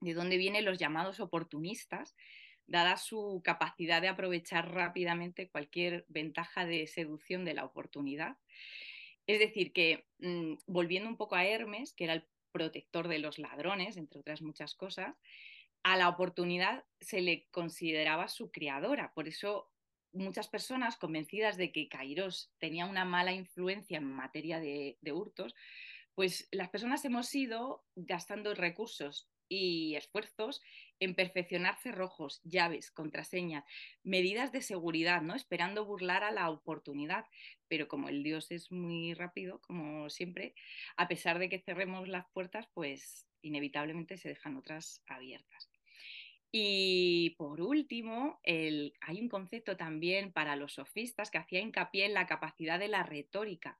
de 0.00 0.14
dónde 0.14 0.36
vienen 0.36 0.64
los 0.64 0.78
llamados 0.78 1.20
oportunistas, 1.20 2.16
dada 2.68 2.98
su 2.98 3.40
capacidad 3.42 4.00
de 4.00 4.08
aprovechar 4.08 4.72
rápidamente 4.72 5.48
cualquier 5.48 6.04
ventaja 6.08 6.66
de 6.66 6.86
seducción 6.86 7.44
de 7.44 7.54
la 7.54 7.64
oportunidad. 7.64 8.36
Es 9.26 9.40
decir, 9.40 9.72
que 9.72 10.06
mm, 10.18 10.54
volviendo 10.66 11.08
un 11.08 11.16
poco 11.16 11.34
a 11.34 11.44
Hermes, 11.44 11.94
que 11.94 12.04
era 12.04 12.12
el 12.12 12.28
protector 12.52 13.08
de 13.08 13.18
los 13.18 13.38
ladrones, 13.38 13.96
entre 13.96 14.20
otras 14.20 14.42
muchas 14.42 14.74
cosas, 14.74 15.16
a 15.82 15.96
la 15.96 16.08
oportunidad 16.08 16.84
se 17.00 17.22
le 17.22 17.46
consideraba 17.50 18.28
su 18.28 18.50
criadora. 18.50 19.12
Por 19.14 19.28
eso 19.28 19.70
muchas 20.12 20.48
personas 20.48 20.96
convencidas 20.96 21.56
de 21.56 21.72
que 21.72 21.88
Kairos 21.88 22.52
tenía 22.58 22.86
una 22.86 23.04
mala 23.04 23.32
influencia 23.32 23.98
en 23.98 24.04
materia 24.04 24.60
de, 24.60 24.98
de 25.00 25.12
hurtos, 25.12 25.54
pues 26.14 26.48
las 26.50 26.68
personas 26.68 27.04
hemos 27.04 27.34
ido 27.34 27.84
gastando 27.94 28.54
recursos 28.54 29.28
y 29.48 29.96
esfuerzos 29.96 30.62
en 31.00 31.14
perfeccionar 31.14 31.76
cerrojos, 31.78 32.40
llaves, 32.44 32.90
contraseñas, 32.90 33.64
medidas 34.02 34.52
de 34.52 34.62
seguridad, 34.62 35.22
¿no? 35.22 35.34
Esperando 35.34 35.84
burlar 35.84 36.24
a 36.24 36.32
la 36.32 36.50
oportunidad. 36.50 37.26
Pero 37.68 37.88
como 37.88 38.08
el 38.08 38.22
Dios 38.22 38.50
es 38.50 38.70
muy 38.72 39.14
rápido, 39.14 39.60
como 39.60 40.10
siempre, 40.10 40.54
a 40.96 41.08
pesar 41.08 41.38
de 41.38 41.48
que 41.48 41.60
cerremos 41.60 42.08
las 42.08 42.26
puertas, 42.32 42.68
pues 42.74 43.26
inevitablemente 43.42 44.16
se 44.16 44.30
dejan 44.30 44.56
otras 44.56 45.02
abiertas. 45.06 45.70
Y 46.50 47.34
por 47.36 47.60
último, 47.60 48.40
hay 48.44 49.20
un 49.20 49.28
concepto 49.28 49.76
también 49.76 50.32
para 50.32 50.56
los 50.56 50.74
sofistas 50.74 51.30
que 51.30 51.38
hacía 51.38 51.60
hincapié 51.60 52.06
en 52.06 52.14
la 52.14 52.26
capacidad 52.26 52.78
de 52.78 52.88
la 52.88 53.02
retórica 53.02 53.78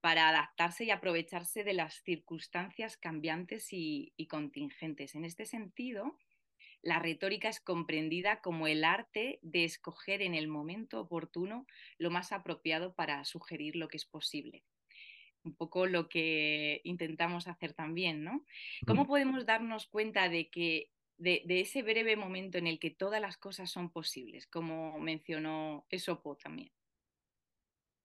para 0.00 0.28
adaptarse 0.28 0.84
y 0.84 0.90
aprovecharse 0.90 1.64
de 1.64 1.72
las 1.72 2.02
circunstancias 2.02 2.96
cambiantes 2.96 3.68
y, 3.72 4.12
contingentes. 4.28 5.14
En 5.14 5.24
este 5.24 5.44
sentido, 5.44 6.16
la 6.82 6.98
retórica 6.98 7.48
es 7.48 7.60
comprendida 7.60 8.40
como 8.40 8.68
el 8.68 8.84
arte 8.84 9.40
de 9.42 9.64
escoger 9.64 10.22
en 10.22 10.34
el 10.34 10.46
momento 10.46 11.00
oportuno 11.00 11.66
lo 11.98 12.10
más 12.10 12.32
apropiado 12.32 12.94
para 12.94 13.24
sugerir 13.24 13.74
lo 13.74 13.88
que 13.88 13.96
es 13.96 14.04
posible. 14.04 14.62
Un 15.42 15.54
poco 15.54 15.86
lo 15.86 16.08
que 16.08 16.80
intentamos 16.84 17.48
hacer 17.48 17.72
también, 17.72 18.22
¿no? 18.22 18.44
¿Cómo 18.86 19.06
podemos 19.06 19.46
darnos 19.46 19.86
cuenta 19.86 20.28
de 20.28 20.50
que 20.50 20.90
de, 21.16 21.42
de, 21.46 21.60
ese 21.60 21.82
breve 21.82 22.16
momento 22.16 22.58
en 22.58 22.68
el 22.68 22.78
que 22.78 22.90
todas 22.90 23.20
las 23.20 23.36
cosas 23.36 23.70
son 23.70 23.90
posibles, 23.90 24.46
como 24.46 24.98
mencionó 25.00 25.86
Esopo 25.90 26.36
también? 26.36 26.70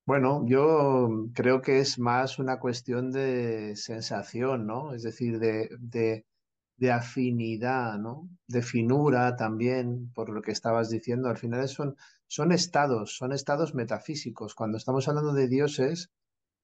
Bueno, 0.06 0.44
yo 0.48 1.30
creo 1.34 1.62
que 1.62 1.80
es 1.80 1.98
más 1.98 2.38
una 2.40 2.60
cuestión 2.60 3.12
de 3.12 3.76
sensación, 3.78 4.66
¿no? 4.68 4.94
Es 4.94 5.04
decir, 5.04 5.40
de, 5.40 5.70
de, 6.78 6.92
afinidad, 6.92 7.98
¿no? 8.00 8.30
De 8.48 8.62
finura 8.62 9.36
también, 9.38 10.12
por 10.14 10.30
lo 10.30 10.42
que 10.42 10.52
estabas 10.52 10.90
diciendo. 10.90 11.30
Al 11.30 11.38
final 11.38 11.68
son, 11.70 11.96
son 12.28 12.52
estados, 12.52 13.16
son 13.16 13.32
estados 13.32 13.74
metafísicos. 13.76 14.56
Cuando 14.56 14.78
estamos 14.78 15.08
hablando 15.08 15.34
de 15.34 15.48
dioses, 15.48 16.10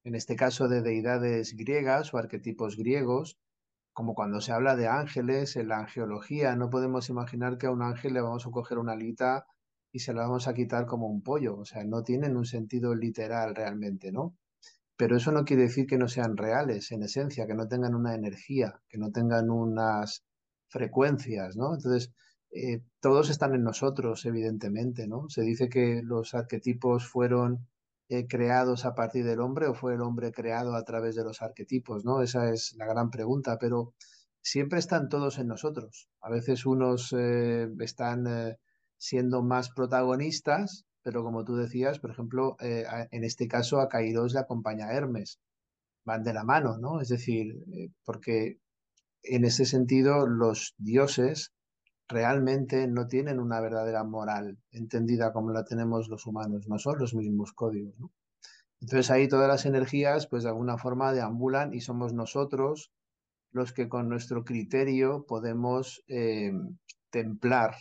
en 0.04 0.16
este 0.16 0.36
caso 0.36 0.68
de 0.68 0.82
deidades 0.82 1.56
griegas 1.56 2.14
o 2.14 2.18
arquetipos 2.18 2.76
griegos, 2.78 3.38
como 3.94 4.16
cuando 4.16 4.42
se 4.42 4.52
habla 4.52 4.76
de 4.76 4.88
ángeles 4.88 5.56
en 5.56 5.70
la 5.70 5.80
angeología, 5.80 6.56
no 6.58 6.70
podemos 6.70 7.10
imaginar 7.10 7.58
que 7.58 7.68
a 7.68 7.72
un 7.72 7.84
ángel 7.84 8.14
le 8.14 8.22
vamos 8.22 8.46
a 8.46 8.52
coger 8.52 8.80
una 8.80 8.94
alita 8.94 9.46
y 9.92 10.00
se 10.00 10.14
la 10.14 10.22
vamos 10.22 10.48
a 10.48 10.54
quitar 10.54 10.86
como 10.86 11.08
un 11.08 11.22
pollo. 11.22 11.58
O 11.58 11.66
sea, 11.66 11.84
no 11.84 12.04
tienen 12.04 12.38
un 12.38 12.46
sentido 12.46 12.96
literal 12.96 13.56
realmente, 13.56 14.12
¿no? 14.12 14.36
Pero 14.98 15.18
eso 15.18 15.32
no 15.32 15.46
quiere 15.46 15.64
decir 15.64 15.88
que 15.88 15.98
no 15.98 16.08
sean 16.10 16.38
reales 16.38 16.92
en 16.92 17.04
esencia, 17.04 17.48
que 17.48 17.56
no 17.56 17.68
tengan 17.68 17.96
una 17.96 18.16
energía, 18.16 18.82
que 18.90 18.98
no 18.98 19.12
tengan 19.12 19.50
unas 19.50 20.26
frecuencias, 20.68 21.56
¿no? 21.56 21.74
Entonces, 21.76 22.12
eh, 22.52 22.82
todos 23.00 23.30
están 23.30 23.56
en 23.56 23.64
nosotros, 23.64 24.26
evidentemente, 24.26 25.08
¿no? 25.08 25.30
Se 25.30 25.42
dice 25.42 25.70
que 25.70 26.02
los 26.04 26.34
arquetipos 26.34 27.08
fueron 27.08 27.68
eh, 28.10 28.28
creados 28.28 28.86
a 28.86 28.96
partir 28.96 29.24
del 29.26 29.40
hombre 29.40 29.68
o 29.68 29.74
fue 29.76 29.94
el 29.94 30.02
hombre 30.02 30.32
creado 30.32 30.76
a 30.76 30.84
través 30.84 31.16
de 31.16 31.24
los 31.24 31.42
arquetipos, 31.42 32.06
¿no? 32.06 32.22
Esa 32.22 32.50
es 32.52 32.76
la 32.78 32.86
gran 32.86 33.10
pregunta, 33.12 33.58
pero 33.60 33.94
siempre 34.42 34.80
están 34.80 35.10
todos 35.10 35.40
en 35.40 35.48
nosotros. 35.48 36.10
A 36.22 36.30
veces 36.30 36.66
unos 36.66 37.14
eh, 37.18 37.70
están 37.80 38.26
siendo 39.00 39.42
más 39.42 39.72
protagonistas, 39.72 40.86
pero 41.02 41.24
como 41.24 41.46
tú 41.46 41.56
decías, 41.56 42.00
por 42.00 42.12
ejemplo, 42.12 42.58
eh, 42.60 42.86
en 43.12 43.24
este 43.24 43.48
caso 43.48 43.80
a 43.80 43.90
Kairos 43.90 44.34
le 44.34 44.42
acompaña 44.42 44.92
Hermes, 44.92 45.40
van 46.06 46.24
de 46.24 46.34
la 46.34 46.44
mano, 46.44 46.78
¿no? 46.78 47.02
Es 47.02 47.10
decir, 47.10 47.56
eh, 47.74 47.90
porque 48.04 48.60
en 49.24 49.46
ese 49.46 49.66
sentido 49.66 50.28
los 50.28 50.76
dioses 50.78 51.54
realmente 52.08 52.88
no 52.88 53.08
tienen 53.08 53.40
una 53.40 53.62
verdadera 53.62 54.04
moral 54.04 54.58
entendida 54.72 55.32
como 55.32 55.52
la 55.52 55.64
tenemos 55.64 56.10
los 56.10 56.26
humanos, 56.26 56.68
no 56.68 56.78
son 56.78 57.00
los 57.00 57.14
mismos 57.16 57.54
códigos, 57.54 57.98
¿no? 58.00 58.12
Entonces 58.82 59.12
ahí 59.12 59.28
todas 59.28 59.48
las 59.48 59.66
energías, 59.66 60.28
pues 60.28 60.44
de 60.44 60.50
alguna 60.50 60.78
forma 60.78 61.14
deambulan 61.14 61.74
y 61.74 61.82
somos 61.82 62.14
nosotros 62.14 62.92
los 63.52 63.74
que 63.74 63.90
con 63.90 64.10
nuestro 64.10 64.44
criterio 64.44 65.26
podemos 65.28 66.04
eh, 66.08 66.52
templar 67.10 67.76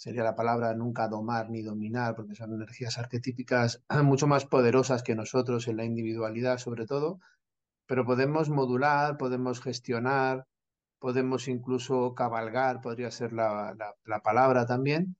sería 0.00 0.24
la 0.24 0.34
palabra 0.34 0.72
nunca 0.74 1.08
domar 1.08 1.50
ni 1.50 1.60
dominar, 1.60 2.14
porque 2.14 2.34
son 2.34 2.54
energías 2.54 2.96
arquetípicas 2.96 3.82
mucho 4.02 4.26
más 4.26 4.46
poderosas 4.46 5.02
que 5.02 5.14
nosotros 5.14 5.68
en 5.68 5.76
la 5.76 5.84
individualidad 5.84 6.56
sobre 6.56 6.86
todo, 6.86 7.20
pero 7.86 8.06
podemos 8.06 8.48
modular, 8.48 9.18
podemos 9.18 9.60
gestionar, 9.60 10.46
podemos 11.00 11.48
incluso 11.48 12.14
cabalgar, 12.14 12.80
podría 12.80 13.10
ser 13.10 13.34
la, 13.34 13.76
palabra 14.24 14.64
también, 14.64 15.16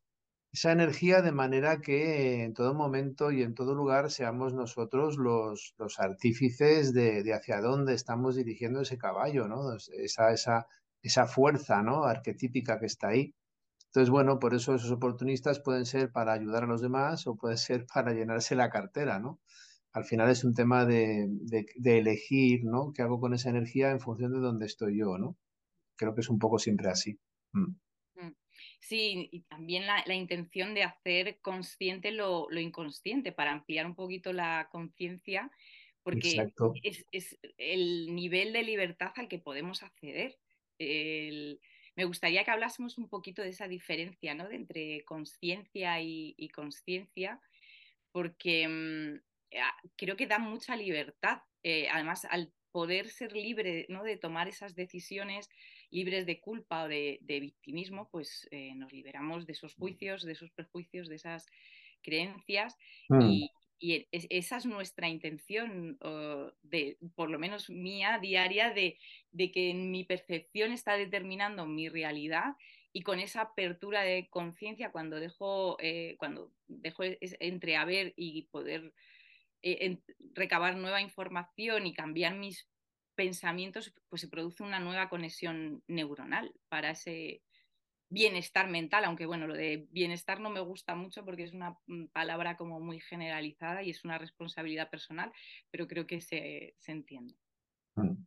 esa 0.51 0.73
energía 0.73 1.21
de 1.21 1.33
manera 1.33 1.83
que 1.83 2.43
en 2.45 2.55
todo 2.55 2.73
momento 2.73 3.33
y 3.33 3.43
en 3.43 3.55
todo 3.55 3.75
lugar 3.75 4.11
seamos 4.11 4.55
nosotros 4.55 5.19
los, 5.19 5.75
los 5.77 6.01
artífices 6.01 6.95
de, 6.95 7.23
de, 7.23 7.35
hacia 7.35 7.61
dónde 7.61 7.93
estamos 7.93 8.35
dirigiendo 8.35 8.81
ese 8.81 8.97
caballo, 8.97 9.47
¿no? 9.47 9.75
Esa, 9.75 10.33
esa, 10.33 10.67
esa 11.03 11.27
fuerza 11.27 11.83
¿no? 11.83 12.05
arquetípica 12.05 12.81
que 12.81 12.87
está 12.87 13.09
ahí. 13.09 13.35
Entonces, 13.91 14.11
bueno, 14.11 14.39
por 14.39 14.55
eso 14.55 14.77
esos 14.77 14.93
oportunistas 14.93 15.59
pueden 15.59 15.85
ser 15.85 16.13
para 16.13 16.33
ayudar 16.33 16.63
a 16.63 16.67
los 16.69 16.81
demás 16.81 17.27
o 17.27 17.37
puede 17.37 17.57
ser 17.57 17.87
para 17.93 18.15
llenarse 18.15 18.55
la 18.55 18.71
cartera, 18.71 19.19
¿no? 19.19 19.41
Al 19.93 20.05
final 20.05 20.31
es 20.31 20.45
un 20.45 20.55
tema 20.55 20.87
de, 20.87 21.27
de, 21.29 21.99
elegir, 21.99 22.65
¿no? 22.65 22.93
¿Qué 22.95 23.03
hago 23.03 23.19
con 23.19 23.35
esa 23.35 23.51
energía 23.51 23.91
en 23.91 23.99
función 23.99 24.33
de 24.33 24.39
dónde 24.39 24.67
estoy 24.67 24.97
yo, 24.97 25.19
¿no? 25.19 25.37
Creo 25.97 26.15
que 26.15 26.21
es 26.21 26.29
un 26.31 26.39
poco 26.39 26.61
siempre 26.61 26.89
así. 26.89 27.19
Mm. 27.53 27.75
Mm. 28.15 28.35
Sí, 28.79 29.29
y 29.33 29.41
también 29.41 29.87
la, 29.87 30.15
intención 30.15 30.75
de 30.75 30.85
hacer 30.85 31.41
consciente 31.41 32.13
lo, 32.13 32.47
inconsciente 32.53 33.33
para 33.33 33.51
ampliar 33.51 33.87
un 33.87 33.97
poquito 33.97 34.33
la 34.33 34.69
conciencia, 34.71 35.51
porque 36.05 36.53
es, 36.85 37.39
el 37.59 38.15
nivel 38.15 38.53
de 38.53 38.63
libertad 38.63 39.11
al 39.17 39.27
que 39.27 39.41
podemos 39.41 39.83
acceder. 39.83 40.39
Me 42.01 42.07
gustaría 42.07 42.45
que 42.45 42.51
hablásemos 42.51 42.97
un 42.97 43.11
poquito 43.11 43.43
de 43.43 43.51
esa 43.51 43.69
diferencia 43.69 44.35
¿no? 44.35 44.49
de 44.49 44.57
entre 44.57 45.05
conciencia 45.05 46.01
y, 46.01 46.35
y 46.39 46.49
conciencia, 46.49 47.39
porque 48.11 48.67
mm, 48.67 49.59
ah, 49.61 49.77
creo 49.97 50.17
que 50.17 50.27
da 50.27 50.39
mucha 50.39 50.77
libertad. 50.77 51.43
Eh, 51.63 51.91
además, 51.91 52.25
al 52.25 52.55
poder 52.73 53.11
ser 53.11 53.35
libre 53.35 53.85
¿no? 53.91 54.03
de 54.03 54.17
tomar 54.17 54.49
esas 54.49 54.75
decisiones 54.75 55.51
libres 55.91 56.25
de 56.25 56.41
culpa 56.41 56.85
o 56.85 56.89
de, 56.89 57.19
victimismo, 57.21 58.09
pues 58.11 58.49
eh, 58.51 58.75
nos 58.77 58.91
liberamos 58.95 59.45
de 59.45 59.53
esos 59.53 59.75
juicios, 59.75 60.23
de 60.23 60.33
esos 60.33 60.51
prejuicios, 60.53 61.07
de 61.07 61.17
esas 61.17 61.51
creencias 62.01 62.79
mm. 63.11 63.21
y, 63.21 63.51
e, 63.81 64.09
esa 64.13 64.59
es 64.59 64.67
nuestra 64.67 65.09
intención, 65.09 65.99
de, 66.63 66.99
por 67.15 67.31
lo 67.31 67.39
menos 67.39 67.71
mía, 67.71 68.19
diaria, 68.21 68.71
de, 68.73 68.99
que 69.53 69.75
mi 69.75 70.05
percepción 70.05 70.73
está 70.73 70.97
determinando 70.97 71.67
mi 71.67 71.89
realidad 71.89 72.57
y 72.93 73.03
con 73.03 73.21
esa 73.21 73.43
apertura 73.43 74.03
de 74.03 74.29
conciencia, 74.29 74.91
cuando 74.91 75.21
dejo, 75.21 75.77
eh, 75.81 76.17
cuando 76.19 76.53
dejo 76.67 77.05
entreaver 77.05 78.13
y 78.17 78.43
poder 78.51 78.93
eh, 79.63 79.99
recabar 80.35 80.77
nueva 80.77 81.01
información 81.01 81.87
y 81.87 81.95
cambiar 81.95 82.35
mis 82.35 82.69
pensamientos, 83.15 83.95
pues 84.09 84.23
se 84.23 84.29
produce 84.29 84.63
una 84.63 84.81
nueva 84.81 85.09
conexión 85.09 85.83
neuronal 85.87 86.55
para 86.69 86.93
ese 86.93 87.43
bienestar 88.11 88.69
mental, 88.69 89.05
aunque 89.05 89.25
bueno, 89.25 89.47
lo 89.47 89.55
de 89.55 89.89
bienestar 89.93 90.41
no 90.41 90.51
me 90.51 90.61
gusta 90.61 90.95
mucho 90.95 91.25
porque 91.25 91.45
es 91.45 91.55
una 91.55 91.79
mm, 91.87 92.07
palabra 92.07 92.57
como 92.57 92.81
muy 92.81 93.01
generalizada 93.01 93.83
y 93.83 93.91
es 93.91 94.05
una 94.05 94.19
responsabilidad 94.19 94.91
personal, 94.91 95.33
pero 95.71 95.87
creo 95.87 96.07
que 96.07 96.21
se, 96.21 96.75
entiende. 96.87 97.35
Mm. 97.95 98.27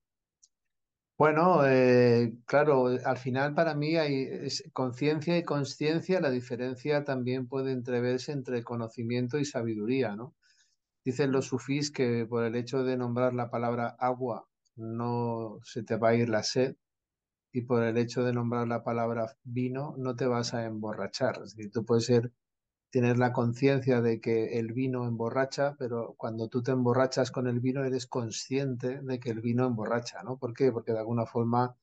Bueno, 1.17 1.65
eh, 1.67 2.33
claro, 2.45 2.87
al 2.87 3.17
final 3.17 3.53
para 3.53 3.75
mí 3.75 3.97
hay 3.97 4.47
conciencia 4.71 5.37
y 5.37 5.43
consciencia, 5.43 6.19
la 6.19 6.31
diferencia 6.31 7.03
también 7.03 7.47
puede 7.47 7.71
entreverse 7.71 8.31
entre 8.31 8.63
conocimiento 8.63 9.37
y 9.37 9.45
sabiduría, 9.45 10.15
¿no? 10.15 10.33
Dicen 11.05 11.31
los 11.31 11.45
sufís 11.45 11.91
que 11.91 12.25
por 12.25 12.45
el 12.45 12.55
hecho 12.55 12.83
de 12.83 12.97
nombrar 12.97 13.33
la 13.33 13.49
palabra 13.49 13.95
agua 13.99 14.47
no 14.75 15.59
se 15.63 15.83
te 15.83 15.97
va 15.97 16.09
a 16.09 16.15
ir 16.15 16.29
la 16.29 16.41
sed 16.41 16.77
y 17.53 17.61
por 17.61 17.83
el 17.83 17.97
hecho 17.97 18.23
de 18.23 18.33
nombrar 18.33 18.67
la 18.67 18.83
palabra 18.83 19.37
vino 19.43 19.93
no 19.97 20.15
te 20.15 20.25
vas 20.25 20.55
a 20.55 20.65
emborrachar. 20.65 21.39
Es 21.43 21.55
tú 21.71 21.85
puedes 21.85 22.05
ser, 22.07 22.33
tener 22.89 23.19
la 23.19 23.31
conciencia 23.31 24.01
de 24.01 24.19
que 24.19 24.59
el 24.59 24.73
vino 24.73 25.07
emborracha, 25.07 25.75
pero 25.77 26.15
cuando 26.17 26.49
tú 26.49 26.63
te 26.63 26.71
emborrachas 26.71 27.29
con 27.31 27.47
el 27.47 27.59
vino 27.59 27.85
eres 27.85 28.07
consciente 28.07 29.01
de 29.01 29.19
que 29.19 29.29
el 29.29 29.41
vino 29.41 29.67
emborracha, 29.67 30.23
¿no? 30.23 30.37
¿Por 30.37 30.53
qué? 30.53 30.71
Porque 30.71 30.93
de 30.93 30.99
alguna 30.99 31.27
forma 31.27 31.75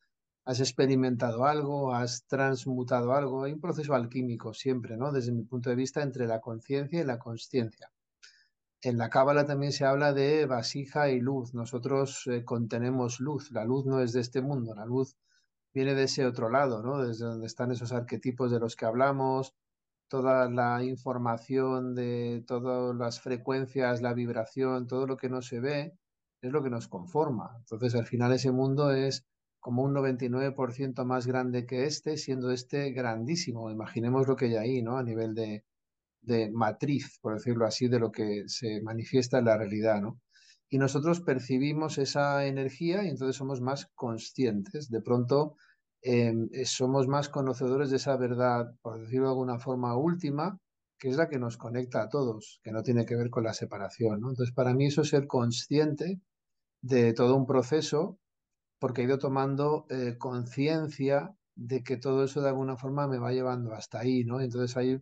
has 0.45 0.59
experimentado 0.59 1.45
algo, 1.45 1.95
has 1.95 2.27
transmutado 2.27 3.13
algo. 3.15 3.45
Hay 3.45 3.53
un 3.53 3.61
proceso 3.61 3.95
alquímico 3.95 4.53
siempre, 4.53 4.97
¿no? 4.97 5.13
Desde 5.13 5.31
mi 5.33 5.45
punto 5.45 5.71
de 5.71 5.77
vista, 5.77 6.03
entre 6.03 6.27
la 6.27 6.41
conciencia 6.41 7.01
y 7.01 7.05
la 7.05 7.19
consciencia. 7.21 7.93
En 8.83 8.99
la 8.99 9.09
cábala 9.09 9.47
también 9.47 9.73
se 9.73 9.85
habla 9.85 10.13
de 10.13 10.47
vasija 10.47 11.11
y 11.11 11.21
luz. 11.21 11.55
Nosotros 11.55 12.27
eh, 12.27 12.45
contenemos 12.45 13.21
luz. 13.21 13.53
La 13.53 13.65
luz 13.65 13.87
no 13.87 14.01
es 14.01 14.13
de 14.13 14.21
este 14.21 14.41
mundo. 14.43 14.75
La 14.75 14.87
luz 14.87 15.17
viene 15.75 15.95
de 15.95 16.05
ese 16.05 16.27
otro 16.27 16.51
lado, 16.51 16.83
¿no? 16.83 17.05
Desde 17.05 17.27
donde 17.27 17.47
están 17.47 17.71
esos 17.71 17.93
arquetipos 17.93 18.51
de 18.51 18.61
los 18.61 18.77
que 18.77 18.87
hablamos, 18.87 19.55
toda 20.09 20.51
la 20.51 20.83
información 20.85 21.95
de 21.95 22.45
todas 22.47 22.97
las 22.97 23.21
frecuencias, 23.21 24.03
la 24.03 24.13
vibración, 24.15 24.87
todo 24.87 25.07
lo 25.07 25.17
que 25.17 25.29
no 25.29 25.43
se 25.43 25.61
ve, 25.61 25.95
es 26.43 26.53
lo 26.53 26.63
que 26.63 26.71
nos 26.71 26.89
conforma. 26.89 27.55
Entonces, 27.59 27.95
al 27.95 28.07
final 28.07 28.33
ese 28.33 28.51
mundo 28.51 28.91
es 28.93 29.25
como 29.61 29.83
un 29.83 29.95
99% 29.95 31.05
más 31.05 31.27
grande 31.27 31.67
que 31.67 31.85
este, 31.85 32.17
siendo 32.17 32.51
este 32.51 32.91
grandísimo. 32.93 33.71
Imaginemos 33.71 34.27
lo 34.27 34.37
que 34.37 34.47
hay 34.47 34.57
ahí, 34.57 34.83
¿no? 34.83 34.97
A 34.97 35.03
nivel 35.05 35.35
de, 35.35 35.65
de 36.23 36.51
matriz, 36.51 37.19
por 37.21 37.35
decirlo 37.35 37.67
así, 37.67 37.89
de 37.89 38.01
lo 38.01 38.11
que 38.11 38.45
se 38.47 38.81
manifiesta 38.83 39.39
en 39.39 39.45
la 39.47 39.59
realidad, 39.59 40.01
¿no? 40.01 40.21
Y 40.71 40.79
nosotros 40.79 41.21
percibimos 41.21 41.99
esa 41.99 42.47
energía 42.47 43.05
y 43.05 43.09
entonces 43.09 43.37
somos 43.37 43.61
más 43.61 43.91
conscientes. 43.95 44.89
De 44.91 45.03
pronto 45.03 45.57
em, 46.03 46.49
eh, 46.53 46.65
somos 46.65 47.09
más 47.09 47.29
conocedores 47.29 47.91
de 47.91 47.97
esa 47.97 48.17
verdad, 48.17 48.73
por 48.83 49.01
decirlo 49.01 49.27
de 49.27 49.33
alguna 49.33 49.59
forma 49.59 49.97
última, 49.97 50.59
que 50.99 51.09
es 51.09 51.17
la 51.17 51.29
que 51.29 51.39
nos 51.39 51.57
conecta 51.57 52.03
a 52.03 52.09
todos, 52.09 52.61
que 52.63 52.73
no 52.73 52.83
tiene 52.83 53.05
que 53.07 53.17
ver 53.17 53.31
con 53.31 53.45
la 53.45 53.55
separación. 53.55 54.17
Entonces, 54.19 54.53
para 54.55 54.75
mí 54.75 54.87
eso 54.87 55.03
es 55.03 55.09
ser 55.09 55.27
consciente 55.27 56.21
de 56.83 57.13
todo 57.15 57.37
un 57.37 57.47
proceso, 57.47 58.19
porque 58.81 59.03
he 59.03 59.05
ido 59.07 59.19
tomando 59.19 59.87
eh, 59.91 60.17
conciencia 60.19 61.35
de 61.57 61.83
que 61.83 61.97
todo 61.99 62.25
eso 62.25 62.43
de 62.43 62.49
alguna 62.51 62.77
forma 62.77 63.09
me 63.09 63.19
va 63.19 63.33
llevando 63.33 63.75
hasta 63.75 64.01
ahí, 64.01 64.25
¿no? 64.25 64.41
Entonces 64.41 64.77
hay 64.77 65.01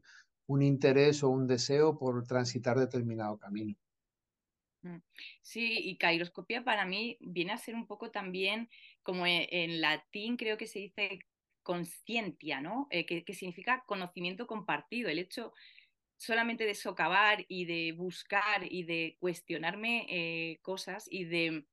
un 0.49 0.63
interés 0.63 1.23
o 1.25 1.31
un 1.31 1.47
deseo 1.47 1.99
por 1.99 2.25
transitar 2.27 2.79
determinado 2.79 3.39
camino. 3.39 3.77
Sí, 5.43 5.79
y 5.79 5.97
cairoscopia 5.97 6.65
para 6.65 6.85
mí 6.85 7.17
viene 7.21 7.53
a 7.53 7.59
ser 7.59 7.75
un 7.75 7.87
poco 7.87 8.11
también, 8.11 8.69
como 9.03 9.27
e, 9.27 9.49
en 9.51 9.81
latín 9.81 10.37
creo 10.37 10.57
que 10.57 10.67
se 10.67 10.81
dice 10.81 11.21
conscientia, 11.63 12.61
¿no? 12.61 12.89
Eh, 12.91 13.05
que, 13.05 13.35
significa 13.35 13.85
conocimiento 13.87 14.47
compartido, 14.47 15.11
el 15.11 15.19
hecho 15.19 15.53
solamente 16.17 16.65
de 16.65 16.75
socavar 16.75 17.45
y 17.49 17.67
de 17.67 17.93
buscar 17.93 18.65
y 18.71 18.85
de 18.85 19.17
cuestionarme 19.21 20.07
eh, 20.09 20.59
cosas 20.63 21.07
y 21.11 21.25
de 21.25 21.65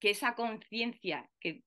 que 0.00 0.10
esa 0.10 0.34
conciencia 0.34 1.30
que 1.40 1.62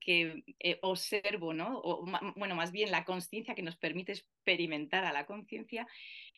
que 0.00 0.42
eh, 0.58 0.78
observo, 0.82 1.54
¿no? 1.54 1.78
O, 1.78 2.04
bueno, 2.36 2.54
más 2.54 2.72
bien 2.72 2.90
la 2.90 3.04
conciencia 3.04 3.54
que 3.54 3.62
nos 3.62 3.76
permite 3.76 4.12
experimentar 4.12 5.04
a 5.04 5.12
la 5.12 5.26
conciencia, 5.26 5.86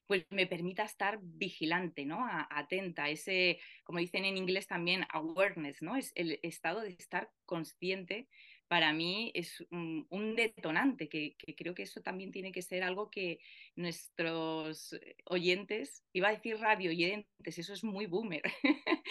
pues 0.06 0.26
me 0.30 0.46
permita 0.46 0.84
estar 0.84 1.18
vigilante, 1.22 2.04
¿no? 2.04 2.26
atenta, 2.50 3.08
ese, 3.08 3.58
como 3.84 3.98
dicen 3.98 4.24
en 4.24 4.36
inglés 4.36 4.66
también, 4.66 5.06
awareness, 5.10 5.82
¿no? 5.82 5.96
Es 5.96 6.12
el 6.14 6.38
estado 6.42 6.80
de 6.80 6.90
estar 6.90 7.30
consciente 7.46 8.28
para 8.74 8.92
mí 8.92 9.30
es 9.34 9.64
un, 9.70 10.34
detonante, 10.34 11.08
que, 11.08 11.36
creo 11.56 11.76
que 11.76 11.84
eso 11.84 12.00
también 12.00 12.32
tiene 12.32 12.50
que 12.50 12.60
ser 12.60 12.82
algo 12.82 13.08
que 13.08 13.38
nuestros 13.76 14.98
oyentes, 15.26 16.04
iba 16.12 16.26
a 16.26 16.32
decir 16.32 16.58
radio 16.58 16.90
oyentes, 16.90 17.56
eso 17.56 17.72
es 17.72 17.84
muy 17.84 18.06
boomer. 18.06 18.42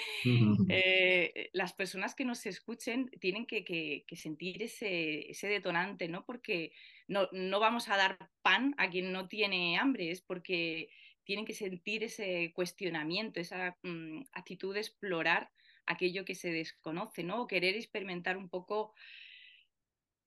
Eh, 0.70 1.50
las 1.54 1.74
personas 1.74 2.16
que 2.16 2.26
nos 2.26 2.46
escuchen 2.46 3.10
tienen 3.20 3.46
que, 3.46 4.06
sentir 4.16 4.64
ese, 4.64 5.48
detonante, 5.48 6.08
¿no? 6.10 6.26
Porque 6.26 6.72
no, 7.08 7.30
no 7.32 7.60
vamos 7.60 7.88
a 7.90 7.98
dar 7.98 8.18
pan 8.42 8.74
a 8.78 8.90
quien 8.90 9.12
no 9.14 9.28
tiene 9.28 9.78
hambre, 9.78 10.12
es 10.12 10.22
porque 10.22 10.90
tienen 11.24 11.46
que 11.46 11.54
sentir 11.54 12.04
ese 12.04 12.52
cuestionamiento, 12.54 13.40
esa 13.40 13.78
mm, 13.84 14.24
actitud 14.34 14.74
de 14.74 14.82
explorar 14.82 15.52
aquello 15.86 16.26
que 16.26 16.36
se 16.36 16.52
desconoce, 16.52 17.24
¿no? 17.24 17.48
querer 17.48 17.76
experimentar 17.76 18.38
un 18.38 18.50
poco 18.50 18.94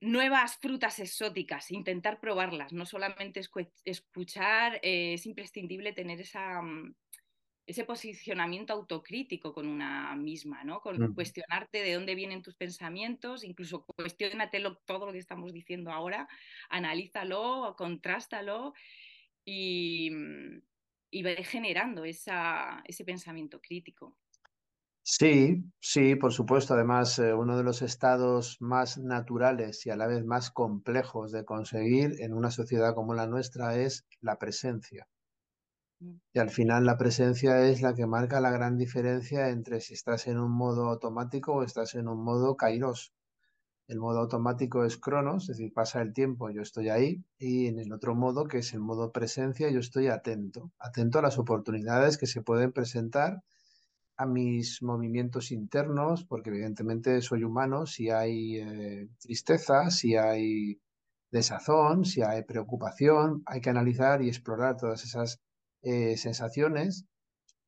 nuevas 0.00 0.56
frutas 0.58 0.98
exóticas, 0.98 1.70
intentar 1.70 2.20
probarlas, 2.20 2.72
no 2.72 2.86
solamente 2.86 3.40
escuchar, 3.84 4.80
eh, 4.82 5.14
es 5.14 5.26
imprescindible 5.26 5.92
tener 5.92 6.20
esa, 6.20 6.60
mm, 6.62 6.94
ese 7.66 7.84
posicionamiento 7.84 8.72
autocrítico 8.72 9.52
con 9.52 9.66
una 9.66 10.14
misma, 10.16 10.62
¿no? 10.64 10.80
Con 10.80 11.14
cuestionarte 11.14 11.82
de 11.82 11.94
dónde 11.94 12.14
vienen 12.14 12.42
tus 12.42 12.54
pensamientos, 12.54 13.42
incluso 13.42 13.84
cuestionatelo 13.84 14.78
todo 14.86 15.06
lo 15.06 15.12
que 15.12 15.18
estamos 15.18 15.52
diciendo 15.52 15.90
ahora, 15.90 16.28
analízalo, 16.68 17.74
contrástalo 17.76 18.72
y, 19.44 20.10
mm, 20.12 20.62
y 21.10 21.22
ve 21.22 21.44
generando 21.44 22.04
esa, 22.04 22.82
ese 22.86 23.04
pensamiento 23.04 23.60
crítico. 23.60 24.18
Sí, 25.08 25.62
sí, 25.80 26.16
por 26.16 26.32
supuesto. 26.32 26.74
Además, 26.74 27.18
eh, 27.20 27.32
uno 27.32 27.56
de 27.56 27.62
los 27.62 27.80
estados 27.80 28.56
más 28.60 28.98
naturales 28.98 29.86
y 29.86 29.90
a 29.90 29.96
la 29.96 30.08
vez 30.08 30.24
más 30.24 30.50
complejos 30.50 31.30
de 31.30 31.44
conseguir 31.44 32.20
en 32.20 32.34
una 32.34 32.50
sociedad 32.50 32.92
como 32.94 33.14
la 33.14 33.28
nuestra 33.28 33.76
es 33.76 34.04
la 34.20 34.36
presencia. 34.36 35.06
Mm. 36.00 36.16
Y 36.32 36.38
al 36.40 36.50
final 36.50 36.86
la 36.86 36.98
presencia 36.98 37.68
es 37.68 37.82
la 37.82 37.94
que 37.94 38.06
marca 38.06 38.40
la 38.40 38.50
gran 38.50 38.78
diferencia 38.78 39.50
entre 39.50 39.80
si 39.80 39.94
estás 39.94 40.26
en 40.26 40.38
un 40.38 40.50
modo 40.52 40.88
automático 40.88 41.52
o 41.54 41.62
estás 41.62 41.94
en 41.94 42.08
un 42.08 42.24
modo 42.24 42.56
kairos. 42.56 43.12
El 43.88 44.00
modo 44.00 44.20
automático 44.20 44.84
es 44.84 44.98
cronos, 44.98 45.44
es 45.50 45.58
decir, 45.58 45.72
pasa 45.74 46.02
el 46.02 46.12
tiempo, 46.14 46.50
yo 46.50 46.62
estoy 46.62 46.88
ahí, 46.90 47.24
y 47.38 47.66
en 47.68 47.78
el 47.78 47.92
otro 47.92 48.14
modo, 48.16 48.46
que 48.46 48.58
es 48.58 48.74
el 48.74 48.80
modo 48.80 49.12
presencia, 49.12 49.70
yo 49.70 49.80
estoy 49.80 50.08
atento, 50.08 50.72
atento 50.78 51.20
a 51.20 51.22
las 51.22 51.38
oportunidades 51.38 52.18
que 52.18 52.26
se 52.26 52.42
pueden 52.42 52.72
presentar 52.72 53.42
a 54.16 54.26
mis 54.26 54.82
movimientos 54.82 55.52
internos, 55.52 56.24
porque 56.24 56.50
evidentemente 56.50 57.20
soy 57.20 57.44
humano, 57.44 57.86
si 57.86 58.10
hay 58.10 58.56
eh, 58.56 59.08
tristeza, 59.20 59.90
si 59.90 60.16
hay 60.16 60.80
desazón, 61.30 62.04
si 62.04 62.22
hay 62.22 62.42
preocupación, 62.44 63.42
hay 63.46 63.60
que 63.60 63.70
analizar 63.70 64.22
y 64.22 64.28
explorar 64.28 64.76
todas 64.76 65.04
esas 65.04 65.40
eh, 65.82 66.16
sensaciones 66.16 67.04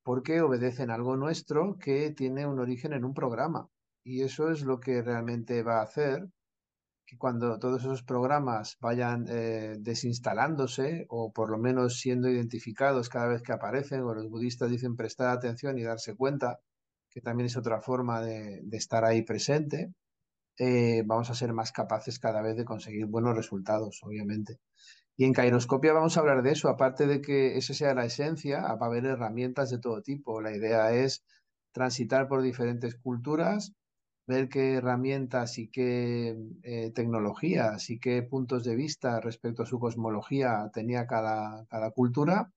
porque 0.03 0.41
obedecen 0.41 0.91
a 0.91 0.95
algo 0.95 1.17
nuestro 1.17 1.77
que 1.79 2.11
tiene 2.13 2.47
un 2.47 2.59
origen 2.59 2.95
en 2.95 3.05
un 3.05 3.13
programa. 3.13 3.69
Y 4.03 4.23
eso 4.23 4.51
es 4.51 4.63
lo 4.63 4.81
que 4.81 5.03
realmente 5.03 5.63
va 5.63 5.81
a 5.81 5.83
hacer 5.83 6.27
que 7.09 7.17
cuando 7.17 7.59
todos 7.59 7.81
esos 7.81 8.03
programas 8.03 8.77
vayan 8.81 9.25
eh, 9.31 9.77
desinstalándose 9.79 11.07
o 11.09 11.33
por 11.33 11.49
lo 11.49 11.57
menos 11.57 11.99
siendo 11.99 12.29
identificados 12.29 13.09
cada 13.09 13.29
vez 13.29 13.41
que 13.41 13.53
aparecen, 13.53 14.03
o 14.03 14.13
los 14.13 14.29
budistas 14.29 14.71
dicen 14.71 14.95
prestar 14.95 15.31
atención 15.31 15.79
y 15.79 15.85
darse 15.85 16.15
cuenta, 16.15 16.61
que 17.09 17.23
también 17.23 17.47
es 17.47 17.57
otra 17.57 17.81
forma 17.81 18.21
de, 18.21 18.63
estar 18.73 19.07
ahí 19.07 19.23
presente, 19.23 19.95
eh, 20.59 21.03
vamos 21.07 21.31
a 21.31 21.35
ser 21.35 21.55
más 21.55 21.73
capaces 21.73 22.19
cada 22.19 22.43
vez 22.43 22.59
de 22.59 22.67
conseguir 22.67 23.07
buenos 23.07 23.35
resultados, 23.35 24.01
obviamente. 24.03 24.61
Y 25.17 25.25
en 25.25 25.33
Cairoscopia 25.33 25.95
vamos 25.95 26.17
a 26.17 26.21
hablar 26.21 26.43
de 26.43 26.53
eso, 26.53 26.69
aparte 26.69 27.07
de 27.07 27.23
que 27.23 27.57
esa 27.57 27.73
sea 27.73 27.95
la 27.95 28.05
esencia, 28.05 28.61
va 28.75 28.87
a 28.87 28.89
haber 28.91 29.07
herramientas 29.07 29.71
de 29.71 29.79
todo 29.79 30.03
tipo. 30.03 30.43
La 30.43 30.55
idea 30.55 30.93
es 30.93 31.25
transitar 31.73 32.29
por 32.29 32.43
diferentes 32.43 32.97
culturas 32.97 33.73
ver 34.29 34.51
qué 34.51 34.75
herramientas 34.75 35.59
y 35.59 35.69
qué 35.69 36.37
eh, 36.63 36.91
tecnologías 36.95 37.89
y 37.89 37.99
qué 37.99 38.23
puntos 38.23 38.63
de 38.63 38.77
vista 38.77 39.21
respecto 39.21 39.63
a 39.63 39.67
su 39.67 39.81
cosmología 39.81 40.71
tenía 40.73 41.07
cada, 41.07 41.65
cada 41.67 41.91
cultura 41.93 42.53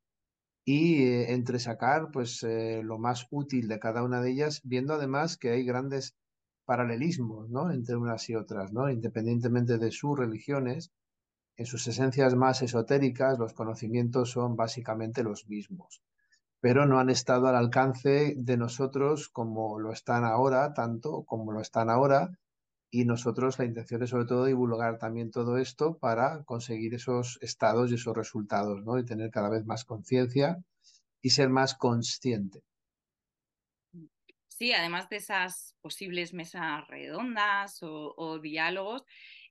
y 0.65 1.03
eh, 1.03 1.31
entresacar 1.31 2.11
pues 2.11 2.43
eh, 2.43 2.81
lo 2.83 2.99
más 2.99 3.25
útil 3.31 3.69
de 3.69 3.79
cada 3.79 4.03
una 4.03 4.21
de 4.21 4.31
ellas, 4.31 4.59
viendo 4.65 4.93
además 4.95 5.37
que 5.37 5.51
hay 5.51 5.63
grandes 5.63 6.13
paralelismos 6.65 7.49
¿no? 7.49 7.71
entre 7.71 7.95
unas 7.95 8.29
y 8.29 8.35
otras, 8.35 8.73
¿no? 8.73 8.89
independientemente 8.89 9.77
de 9.77 9.91
sus 9.91 10.19
religiones, 10.19 10.91
en 11.55 11.65
sus 11.65 11.87
esencias 11.87 12.35
más 12.35 12.61
esotéricas 12.61 13.39
los 13.39 13.53
conocimientos 13.53 14.31
son 14.31 14.57
básicamente 14.57 15.23
los 15.23 15.47
mismos 15.47 16.01
pero 16.61 16.85
no 16.85 16.99
han 16.99 17.09
estado 17.09 17.47
al 17.47 17.55
alcance 17.55 18.35
de 18.37 18.55
nosotros 18.55 19.29
como 19.29 19.79
lo 19.79 19.91
están 19.91 20.23
ahora, 20.23 20.73
tanto 20.73 21.23
como 21.25 21.51
lo 21.51 21.59
están 21.59 21.89
ahora, 21.89 22.37
y 22.91 23.05
nosotros 23.05 23.57
la 23.57 23.65
intención 23.65 24.03
es 24.03 24.11
sobre 24.11 24.25
todo 24.25 24.45
divulgar 24.45 24.99
también 24.99 25.31
todo 25.31 25.57
esto 25.57 25.97
para 25.97 26.43
conseguir 26.43 26.93
esos 26.93 27.39
estados 27.41 27.89
y 27.91 27.95
esos 27.95 28.15
resultados, 28.15 28.83
¿no? 28.83 28.99
Y 28.99 29.05
tener 29.05 29.31
cada 29.31 29.49
vez 29.49 29.65
más 29.65 29.85
conciencia 29.85 30.63
y 31.21 31.31
ser 31.31 31.49
más 31.49 31.73
consciente. 31.73 32.63
Sí, 34.47 34.73
además 34.73 35.09
de 35.09 35.15
esas 35.15 35.75
posibles 35.81 36.33
mesas 36.33 36.87
redondas 36.87 37.79
o, 37.81 38.39
diálogos, 38.39 39.03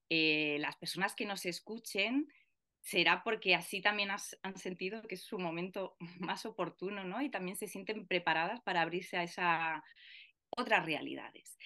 eh, 0.09 0.59
las 0.61 0.77
personas 0.77 1.17
que 1.17 1.27
nos 1.27 1.47
escuchen 1.47 2.29
será 2.81 3.23
porque 3.23 3.55
así 3.55 3.81
también 3.81 4.11
han 4.11 4.57
sentido 4.57 5.03
que 5.03 5.15
es 5.15 5.23
su 5.23 5.39
momento 5.39 5.97
más 6.21 6.47
oportuno, 6.47 7.05
¿no? 7.05 7.23
Y 7.23 7.31
también 7.31 7.57
se 7.57 7.69
sienten 7.69 8.07
preparadas 8.07 8.61
para 8.61 8.83
abrirse 8.83 9.17
a 9.17 9.23
esas 9.23 9.83
otras 10.51 10.85
realidades. 10.85 11.59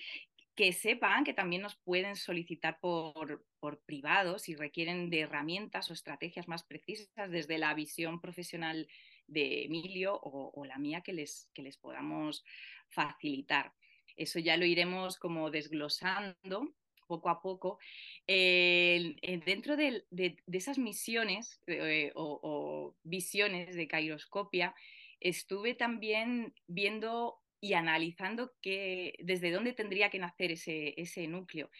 Que 0.54 0.72
sepan 0.72 1.24
que 1.24 1.34
también 1.34 1.62
nos 1.62 1.76
pueden 1.76 2.14
solicitar 2.14 2.78
por, 2.78 3.44
por 3.58 3.80
privado 3.80 4.38
si 4.38 4.54
requieren 4.54 5.10
de 5.10 5.20
herramientas 5.20 5.90
o 5.90 5.92
estrategias 5.92 6.46
más 6.46 6.62
precisas 6.62 7.30
desde 7.30 7.58
la 7.58 7.74
visión 7.74 8.20
profesional 8.20 8.86
de 9.26 9.64
Emilio 9.64 10.14
o, 10.14 10.52
o 10.54 10.64
la 10.64 10.78
mía 10.78 11.00
que 11.00 11.12
les, 11.12 11.50
que 11.54 11.62
les 11.62 11.76
podamos 11.76 12.44
facilitar. 12.90 13.72
Eso 14.16 14.38
ya 14.38 14.56
lo 14.56 14.64
iremos 14.64 15.18
como 15.18 15.50
desglosando 15.50 16.72
poco 17.06 17.28
a 17.28 17.40
poco, 17.40 17.78
dentro 18.26 19.76
de, 19.76 20.04
esas 20.52 20.78
misiones 20.78 21.60
eh, 21.66 22.12
o, 22.14 22.94
visiones 23.02 23.74
de 23.76 23.88
Cairoscopia, 23.88 24.74
estuve 25.20 25.74
también 25.74 26.54
viendo 26.66 27.40
y 27.60 27.72
analizando 27.72 28.52
que, 28.60 29.14
desde 29.20 29.50
dónde 29.50 29.72
tendría 29.72 30.10
que 30.10 30.18
nacer 30.18 30.52
ese, 30.52 30.94
ese 31.00 31.26
núcleo. 31.26 31.70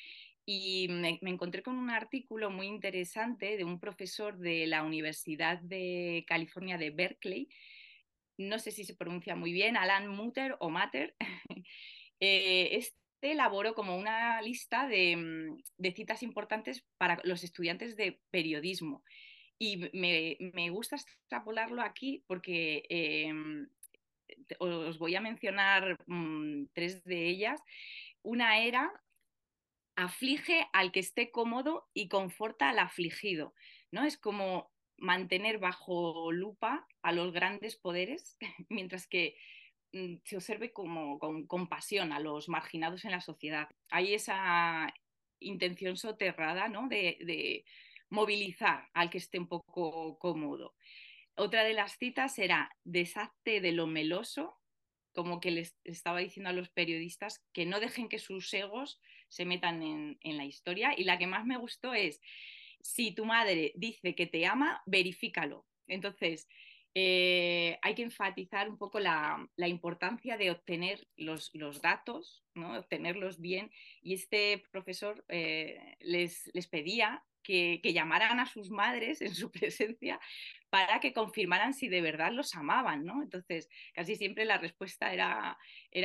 Y 0.46 0.88
me, 0.88 1.18
encontré 1.22 1.62
con 1.62 1.76
un 1.76 1.90
artículo 1.90 2.50
muy 2.50 2.66
interesante 2.66 3.56
de 3.56 3.64
un 3.64 3.80
profesor 3.80 4.38
de 4.38 4.66
la 4.66 4.82
Universidad 4.82 5.58
de 5.60 6.24
California 6.26 6.76
de 6.76 6.90
Berkeley, 6.90 7.48
no 8.36 8.58
sé 8.58 8.70
si 8.70 8.84
se 8.84 8.94
pronuncia 8.94 9.36
muy 9.36 9.52
bien, 9.52 9.76
Alan 9.76 10.08
Mutter 10.08 10.56
o 10.58 10.68
Matter. 10.68 11.14
eh, 12.20 12.82
elaboró 13.32 13.74
como 13.74 13.96
una 13.96 14.40
lista 14.42 14.86
mm, 14.86 15.56
de, 15.78 15.92
citas 15.92 16.22
importantes 16.22 16.84
para 16.98 17.18
los 17.24 17.44
estudiantes 17.44 17.96
de 17.96 18.20
periodismo. 18.30 19.02
Y 19.58 19.88
me, 19.92 20.70
gusta 20.70 20.96
extrapolarlo 20.96 21.82
aquí 21.82 22.24
porque 22.26 22.84
em, 22.88 23.68
os 24.58 24.98
voy 24.98 25.14
a 25.14 25.20
mencionar 25.20 25.96
mm, 26.06 26.66
tres 26.72 27.04
de 27.04 27.28
ellas. 27.28 27.60
Una 28.22 28.58
era, 28.58 28.90
aflige 29.96 30.66
al 30.72 30.90
que 30.90 31.00
esté 31.00 31.30
cómodo 31.30 31.88
y 31.94 32.08
conforta 32.08 32.70
al 32.70 32.78
afligido. 32.78 33.54
¿no? 33.90 34.04
Es 34.04 34.18
como 34.18 34.72
mantener 34.96 35.58
bajo 35.58 36.32
lupa 36.32 36.86
a 37.02 37.12
los 37.12 37.32
grandes 37.32 37.76
poderes, 37.76 38.36
mientras 38.68 39.06
que 39.06 39.36
Mm, 39.36 39.63
se 40.24 40.36
observe 40.36 40.72
como 40.72 41.18
con 41.18 41.46
compasión 41.46 42.12
a 42.12 42.20
los 42.20 42.48
marginados 42.48 43.04
en 43.04 43.12
la 43.12 43.20
sociedad. 43.20 43.68
Hay 43.90 44.14
esa 44.14 44.92
intención 45.40 45.96
soterrada 45.96 46.68
¿no? 46.68 46.88
de, 46.88 47.64
movilizar 48.10 48.88
al 48.92 49.10
que 49.10 49.18
esté 49.18 49.38
un 49.38 49.48
poco 49.48 50.18
cómodo. 50.18 50.74
Otra 51.36 51.64
de 51.64 51.72
las 51.72 51.96
citas 51.98 52.38
era 52.38 52.70
deshazte 52.84 53.60
de 53.60 53.72
lo 53.72 53.86
meloso, 53.86 54.60
como 55.12 55.40
que 55.40 55.50
les 55.50 55.76
estaba 55.82 56.20
diciendo 56.20 56.50
a 56.50 56.52
los 56.52 56.68
periodistas 56.68 57.42
que 57.52 57.66
no 57.66 57.80
dejen 57.80 58.08
que 58.08 58.18
sus 58.18 58.52
egos 58.54 59.00
se 59.28 59.44
metan 59.44 59.82
en, 59.82 60.18
en 60.20 60.36
la 60.36 60.44
historia. 60.44 60.94
Y 60.96 61.04
la 61.04 61.18
que 61.18 61.26
más 61.26 61.44
me 61.44 61.56
gustó 61.56 61.92
es, 61.92 62.20
si 62.80 63.12
tu 63.12 63.24
madre 63.24 63.72
dice 63.74 64.14
que 64.14 64.26
te 64.26 64.46
ama, 64.46 64.82
verifícalo. 64.86 65.66
Entonces, 65.88 66.48
eh, 66.96 67.76
hay 67.82 67.94
que 67.96 68.02
enfatizar 68.02 68.68
un 68.68 68.78
poco 68.78 69.00
la, 69.00 69.48
importancia 69.56 70.36
de 70.36 70.52
obtener 70.52 71.08
los, 71.16 71.50
datos, 71.82 72.44
¿no? 72.54 72.78
obtenerlos 72.78 73.40
bien. 73.40 73.72
Y 74.00 74.14
este 74.14 74.64
profesor 74.70 75.24
eh, 75.28 75.96
les, 76.00 76.50
pedía 76.70 77.24
que, 77.42 77.80
llamaran 77.82 78.38
a 78.38 78.46
sus 78.46 78.70
madres 78.70 79.22
en 79.22 79.34
su 79.34 79.50
presencia 79.52 80.20
para 80.70 81.00
que 81.00 81.12
confirmaran 81.12 81.74
si 81.74 81.88
de 81.88 82.00
verdad 82.00 82.32
los 82.32 82.54
amaban. 82.54 83.04
¿no? 83.04 83.22
Entonces, 83.22 83.68
casi 83.92 84.14
siempre 84.14 84.44
la 84.44 84.58
respuesta 84.58 85.12
era, 85.12 85.58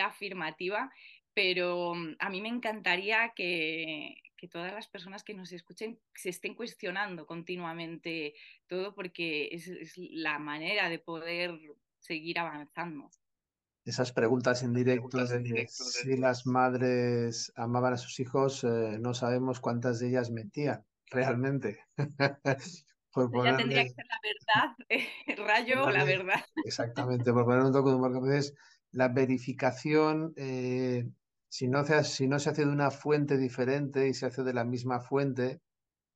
afirmativa, 0.03 0.91
pero 1.35 1.93
mm, 1.93 2.15
a 2.17 2.29
mí 2.29 2.41
me 2.41 2.49
encantaría 2.49 3.33
que, 3.35 4.23
que 4.39 4.47
todas 4.47 4.73
las 4.73 4.87
personas 4.87 5.23
que 5.23 5.33
nos 5.33 5.51
escuchen 5.51 5.99
se 6.15 6.29
estén 6.29 6.55
cuestionando 6.55 7.27
continuamente 7.27 8.35
todo 8.67 8.95
porque 8.95 9.49
es, 9.51 9.69
la 9.97 10.39
manera 10.39 10.87
de 10.87 10.97
poder 10.97 11.59
seguir 11.99 12.39
avanzando. 12.39 13.09
Esas 13.83 14.13
preguntas 14.13 14.63
indirectas 14.63 15.29
de, 15.29 15.67
si 15.67 16.15
las 16.15 16.45
madres 16.45 17.51
amaban 17.55 17.93
a 17.93 17.97
sus 17.97 18.19
hijos, 18.19 18.63
eh, 18.63 18.97
no 18.99 19.13
sabemos 19.13 19.59
cuántas 19.59 19.99
de 19.99 20.09
ellas 20.09 20.31
mentían 20.31 20.85
realmente. 21.07 21.85
Ya 23.43 23.57
tendría 23.57 23.83
que 23.83 23.89
ser 23.89 24.05
la 24.05 24.19
verdad, 24.23 24.77
el 25.25 25.37
rayo 25.37 25.83
o 25.83 25.89
la 25.89 26.03
verdad. 26.03 26.45
Exactamente, 26.63 27.33
por 27.33 27.43
poner 27.43 27.63
un 27.63 27.73
toque 27.73 27.89
de 27.89 27.95
humor, 27.95 28.11
la 28.91 29.07
verificación 29.07 30.31
eh, 30.37 31.09
si 31.49 31.67
no, 31.67 31.83
se, 31.83 32.03
si 32.03 32.27
no 32.27 32.39
se 32.39 32.51
hace 32.51 32.65
de 32.65 32.71
una 32.71 32.91
fuente 32.91 33.37
diferente 33.37 34.07
y 34.07 34.13
se 34.13 34.27
hace 34.27 34.43
de 34.43 34.53
la 34.53 34.63
misma 34.63 34.99
fuente, 34.99 35.61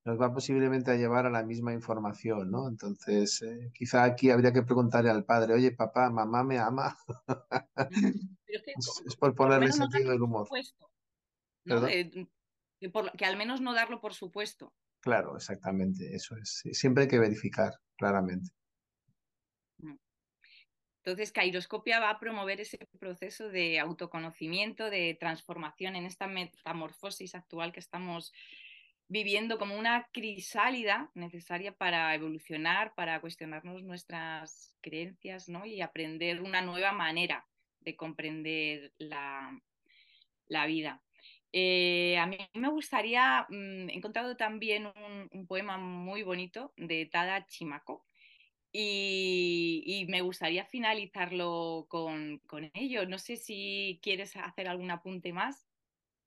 nos 0.06 0.20
va 0.20 0.34
posiblemente 0.34 0.92
a 0.92 0.96
llevar 0.96 1.26
a 1.26 1.30
la 1.30 1.44
misma 1.44 1.74
información, 1.74 2.52
¿no? 2.52 2.68
Entonces, 2.68 3.42
eh, 3.42 3.72
quizá 3.74 4.04
aquí 4.04 4.30
habría 4.30 4.52
que 4.52 4.64
preguntarle 4.64 5.10
al 5.10 5.26
padre, 5.26 5.54
oye, 5.54 5.72
papá, 5.72 6.10
mamá 6.10 6.44
me 6.44 6.60
ama. 6.60 6.98
es, 8.48 9.16
por 9.18 9.34
ponerle 9.34 9.72
sentido 9.72 10.12
del 10.12 10.22
humor. 10.22 10.48
Eh, 11.66 12.28
que 13.18 13.26
al 13.26 13.38
menos 13.38 13.62
no 13.62 13.74
darlo 13.74 14.02
por 14.02 14.14
supuesto. 14.14 14.74
Claro, 15.00 15.36
exactamente, 15.36 16.14
eso 16.14 16.36
es. 16.36 16.64
Siempre 16.72 17.04
hay 17.04 17.10
que 17.10 17.20
verificar, 17.20 17.74
claramente. 17.98 18.52
Entonces, 21.06 21.34
Cairoscopia 21.34 22.00
va 22.00 22.12
a 22.12 22.20
promover 22.20 22.62
ese 22.62 22.78
proceso 22.98 23.50
de 23.50 23.78
autoconocimiento, 23.78 24.90
de 24.90 25.18
transformación 25.20 25.98
en 25.98 26.06
esta 26.06 26.28
metamorfosis 26.28 27.36
actual 27.36 27.74
que 27.74 27.82
estamos 27.82 28.32
viviendo 29.10 29.60
como 29.60 29.78
una 29.78 30.08
crisálida 30.14 31.12
necesaria 31.14 31.74
para 31.74 32.16
evolucionar, 32.16 32.96
para 32.96 33.20
cuestionarnos 33.20 33.84
nuestras 33.84 34.74
creencias 34.80 35.50
¿no? 35.50 35.66
y 35.66 35.82
aprender 35.82 36.42
una 36.42 36.62
nueva 36.62 36.94
manera 36.94 37.46
de 37.82 37.98
comprender 37.98 38.94
la, 38.98 39.60
vida. 40.68 41.02
Eh, 41.52 42.18
a 42.18 42.28
mí 42.28 42.38
me 42.54 42.70
gustaría, 42.70 43.46
mm, 43.50 43.90
he 43.90 43.94
encontrado 43.94 44.38
también 44.38 44.88
un, 45.32 45.48
poema 45.48 45.78
muy 45.78 46.24
bonito 46.24 46.74
de 46.78 47.06
Tada 47.08 47.46
Chimaco 47.46 48.06
y, 48.74 50.06
me 50.10 50.22
gustaría 50.22 50.66
finalizarlo 50.66 51.86
con, 51.88 52.40
con, 52.48 52.72
ello. 52.74 53.06
No 53.08 53.20
sé 53.20 53.38
si 53.38 54.00
quieres 54.02 54.36
hacer 54.36 54.68
algún 54.68 54.90
apunte 54.90 55.32
más. 55.32 55.68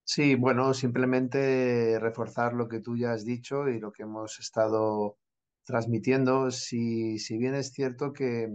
Sí, 0.05 0.37
bueno, 0.37 0.73
simplemente 0.73 1.99
reforzar 1.99 2.55
lo 2.55 2.69
que 2.69 2.79
tú 2.79 2.97
ya 2.97 3.13
has 3.13 3.25
dicho 3.25 3.69
y 3.69 3.81
lo 3.81 3.91
que 3.91 4.05
hemos 4.05 4.39
estado 4.39 5.19
transmitiendo. 5.65 6.53
Si, 6.53 7.19
si 7.19 7.37
bien 7.37 7.57
es 7.57 7.73
cierto 7.73 8.13
que, 8.13 8.49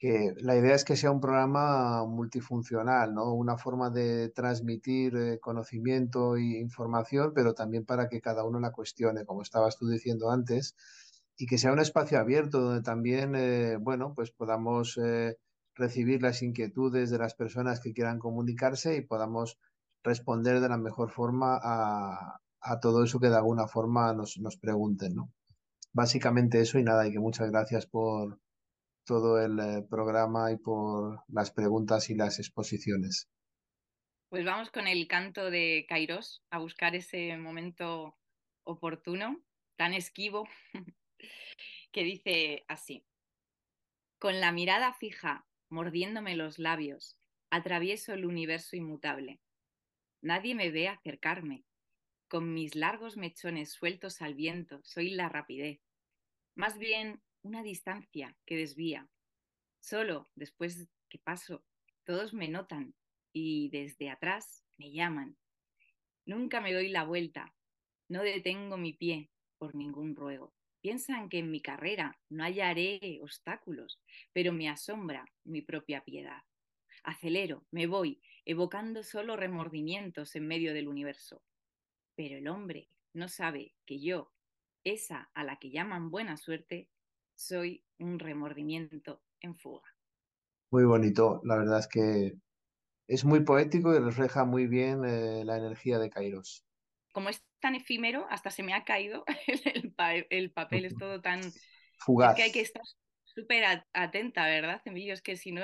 que 0.00 0.34
la 0.38 0.56
idea 0.56 0.74
es 0.74 0.84
que 0.84 0.96
sea 0.96 1.12
un 1.12 1.20
programa 1.20 2.04
multifuncional, 2.04 3.14
¿no? 3.14 3.32
Una 3.32 3.56
forma 3.56 3.90
de 3.90 4.30
transmitir 4.30 5.16
eh, 5.16 5.38
conocimiento 5.38 6.36
e 6.36 6.42
información, 6.58 7.32
pero 7.32 7.54
también 7.54 7.84
para 7.84 8.08
que 8.08 8.20
cada 8.20 8.44
uno 8.44 8.58
la 8.58 8.72
cuestione, 8.72 9.24
como 9.24 9.42
estabas 9.42 9.76
tú 9.76 9.88
diciendo 9.88 10.32
antes, 10.32 10.74
y 11.38 11.46
que 11.46 11.58
sea 11.58 11.72
un 11.72 11.80
espacio 11.80 12.18
abierto 12.18 12.60
donde 12.60 12.82
también, 12.82 13.34
eh, 13.34 13.76
bueno, 13.76 14.12
pues 14.14 14.30
podamos 14.30 14.98
eh, 14.98 15.36
recibir 15.74 16.22
las 16.22 16.42
inquietudes 16.42 17.10
de 17.10 17.18
las 17.18 17.34
personas 17.34 17.80
que 17.80 17.92
quieran 17.92 18.18
comunicarse 18.18 18.96
y 18.96 19.06
podamos 19.06 19.58
responder 20.02 20.60
de 20.60 20.68
la 20.68 20.76
mejor 20.76 21.10
forma 21.10 21.58
a, 21.62 22.40
a 22.60 22.80
todo 22.80 23.04
eso 23.04 23.20
que 23.20 23.28
de 23.28 23.36
alguna 23.36 23.68
forma 23.68 24.12
nos, 24.12 24.38
nos 24.38 24.58
pregunten, 24.58 25.14
¿no? 25.14 25.32
Básicamente 25.92 26.60
eso 26.60 26.78
y 26.78 26.84
nada, 26.84 27.06
y 27.06 27.12
que 27.12 27.18
muchas 27.18 27.50
gracias 27.50 27.86
por, 27.86 28.38
todo 29.08 29.40
el 29.40 29.58
eh, 29.58 29.82
programa 29.88 30.52
y 30.52 30.58
por 30.58 31.24
las 31.28 31.50
preguntas 31.50 32.10
y 32.10 32.14
las 32.14 32.38
exposiciones. 32.38 33.26
Pues 34.28 34.44
vamos 34.44 34.70
con 34.70 34.86
el 34.86 35.08
canto 35.08 35.50
de 35.50 35.86
Kairos 35.88 36.42
a 36.50 36.58
buscar 36.58 36.94
ese 36.94 37.38
momento 37.38 38.18
oportuno, 38.64 39.40
tan 39.76 39.94
esquivo, 39.94 40.46
que 41.92 42.04
dice 42.04 42.64
así. 42.68 43.04
Con 44.18 44.40
la 44.40 44.52
mirada 44.52 44.92
fija, 44.94 45.46
mordiéndome 45.68 46.36
los 46.36 46.58
labios, 46.58 47.16
atravieso 47.50 48.12
el 48.14 48.26
universo 48.26 48.76
inmutable. 48.76 49.40
Nadie 50.20 50.54
me 50.54 50.70
ve 50.70 50.88
acercarme. 50.88 51.64
Con 52.28 52.52
mis 52.52 52.74
largos 52.74 53.16
mechones 53.16 53.72
sueltos 53.72 54.20
al 54.20 54.34
viento, 54.34 54.80
soy 54.82 55.10
la 55.10 55.28
rapidez. 55.28 55.80
Más 56.54 56.78
bien 56.78 57.22
una 57.42 57.62
distancia 57.62 58.36
que 58.44 58.56
desvía. 58.56 59.08
Solo 59.80 60.28
después 60.34 60.88
que 61.08 61.18
paso, 61.18 61.64
todos 62.04 62.34
me 62.34 62.48
notan 62.48 62.94
y 63.32 63.70
desde 63.70 64.10
atrás 64.10 64.64
me 64.76 64.90
llaman. 64.90 65.38
Nunca 66.26 66.60
me 66.60 66.74
doy 66.74 66.88
la 66.88 67.04
vuelta, 67.04 67.54
no 68.08 68.22
detengo 68.22 68.76
mi 68.76 68.92
pie 68.92 69.30
por 69.56 69.74
ningún 69.74 70.14
ruego. 70.14 70.57
Piensan 70.80 71.28
que 71.28 71.38
en 71.38 71.50
mi 71.50 71.60
carrera 71.60 72.18
no 72.28 72.44
hallaré 72.44 73.20
obstáculos, 73.22 74.00
pero 74.32 74.52
me 74.52 74.68
asombra 74.68 75.24
mi 75.44 75.62
propia 75.62 76.04
piedad. 76.04 76.42
Acelero, 77.02 77.66
me 77.70 77.86
voy, 77.86 78.20
evocando 78.44 79.02
solo 79.02 79.36
remordimientos 79.36 80.36
en 80.36 80.46
medio 80.46 80.74
del 80.74 80.88
universo. 80.88 81.42
Pero 82.14 82.38
el 82.38 82.48
hombre 82.48 82.90
no 83.12 83.28
sabe 83.28 83.74
que 83.86 84.00
yo, 84.00 84.32
esa 84.84 85.30
a 85.34 85.44
la 85.44 85.56
que 85.56 85.70
llaman 85.70 86.10
buena 86.10 86.36
suerte, 86.36 86.88
soy 87.34 87.84
un 87.98 88.18
remordimiento 88.18 89.22
en 89.40 89.56
fuga. 89.56 89.96
Muy 90.70 90.84
bonito, 90.84 91.40
la 91.44 91.56
verdad 91.56 91.78
es 91.80 91.88
que 91.88 92.32
es 93.08 93.24
muy 93.24 93.40
poético 93.40 93.94
y 93.94 93.98
refleja 93.98 94.44
muy 94.44 94.66
bien 94.66 95.04
eh, 95.04 95.44
la 95.44 95.56
energía 95.56 95.98
de 95.98 96.10
Kairos. 96.10 96.64
Como 97.12 97.30
es 97.30 97.42
tan 97.60 97.74
efímero, 97.74 98.26
hasta 98.30 98.50
se 98.50 98.62
me 98.62 98.74
ha 98.74 98.84
caído 98.84 99.24
el, 100.30 100.50
papel, 100.50 100.84
es 100.84 100.96
todo 100.96 101.20
tan... 101.20 101.40
Fugaz. 101.98 102.36
que 102.36 102.42
hay 102.44 102.52
que 102.52 102.60
estar 102.60 102.82
súper 103.24 103.84
atenta, 103.92 104.46
¿verdad, 104.46 104.80
Emilio? 104.84 105.12
Es 105.12 105.22
que 105.22 105.36
si 105.36 105.50
no, 105.50 105.62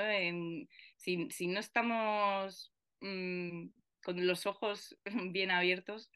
si, 0.97 1.47
no 1.47 1.59
estamos 1.59 2.73
mm, 3.01 3.67
con 4.03 4.27
los 4.27 4.45
ojos 4.45 4.97
bien 5.31 5.51
abiertos, 5.51 6.09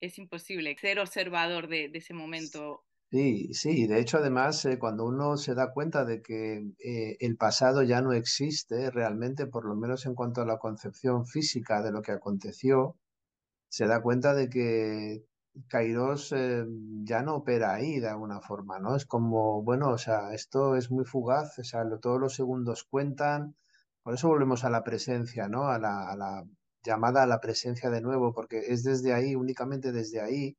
es 0.00 0.18
imposible 0.18 0.76
ser 0.78 0.98
observador 0.98 1.68
de 1.68 1.90
ese 1.94 2.12
momento 2.12 2.86
Sí, 3.10 3.54
sí, 3.54 3.86
de 3.86 4.00
hecho 4.00 4.18
además 4.18 4.64
eh, 4.64 4.78
cuando 4.80 5.06
uno 5.06 5.36
se 5.36 5.54
da 5.54 5.72
cuenta 5.72 6.04
de 6.04 6.22
que 6.22 6.72
eh, 6.80 7.16
el 7.20 7.36
pasado 7.36 7.82
ya 7.84 8.00
no 8.02 8.12
existe 8.12 8.90
realmente, 8.90 9.46
por 9.46 9.64
lo 9.64 9.76
menos 9.76 10.06
en 10.06 10.14
cuanto 10.14 10.42
a 10.42 10.46
la 10.46 10.58
concepción 10.58 11.24
física 11.24 11.82
de 11.82 11.92
lo 11.92 12.02
que 12.02 12.10
aconteció, 12.10 12.96
se 13.76 13.86
da 13.86 14.00
cuenta 14.00 14.32
de 14.32 14.48
que 14.48 15.26
Kairos 15.68 16.32
eh, 16.32 16.64
ya 17.04 17.20
no 17.22 17.36
opera 17.36 17.74
ahí 17.74 18.00
de 18.00 18.08
alguna 18.08 18.40
forma, 18.40 18.78
¿no? 18.78 18.96
Es 18.96 19.04
como, 19.04 19.62
bueno, 19.62 19.90
o 19.90 19.98
sea, 19.98 20.32
esto 20.32 20.76
es 20.76 20.90
muy 20.90 21.04
fugaz, 21.04 21.58
o 21.58 21.62
sea, 21.62 21.82
todos 22.00 22.18
los 22.18 22.34
segundos 22.34 22.84
cuentan, 22.84 23.54
por 24.02 24.14
eso 24.14 24.28
volvemos 24.28 24.64
a 24.64 24.70
la 24.70 24.82
presencia, 24.82 25.48
¿no? 25.48 25.68
A 25.68 25.78
la, 25.78 26.08
a 26.08 26.16
la 26.16 26.44
llamada 26.82 27.22
a 27.22 27.26
la 27.26 27.38
presencia 27.38 27.90
de 27.90 28.00
nuevo, 28.00 28.32
porque 28.32 28.60
es 28.68 28.82
desde 28.82 29.12
ahí, 29.12 29.34
únicamente 29.34 29.92
desde 29.92 30.22
ahí, 30.22 30.56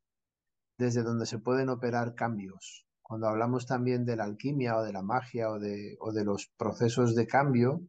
desde 0.77 1.01
donde 1.01 1.25
se 1.25 1.39
pueden 1.39 1.69
operar 1.69 2.13
cambios. 2.13 2.86
Cuando 3.01 3.27
hablamos 3.27 3.65
también 3.65 4.06
de 4.06 4.15
la 4.15 4.25
alquimia 4.25 4.77
o 4.77 4.84
de 4.84 4.93
la 4.93 5.01
magia 5.01 5.49
o 5.49 5.58
de, 5.58 5.97
o 6.01 6.12
de 6.12 6.23
los 6.23 6.51
procesos 6.56 7.15
de 7.15 7.25
cambio, 7.25 7.82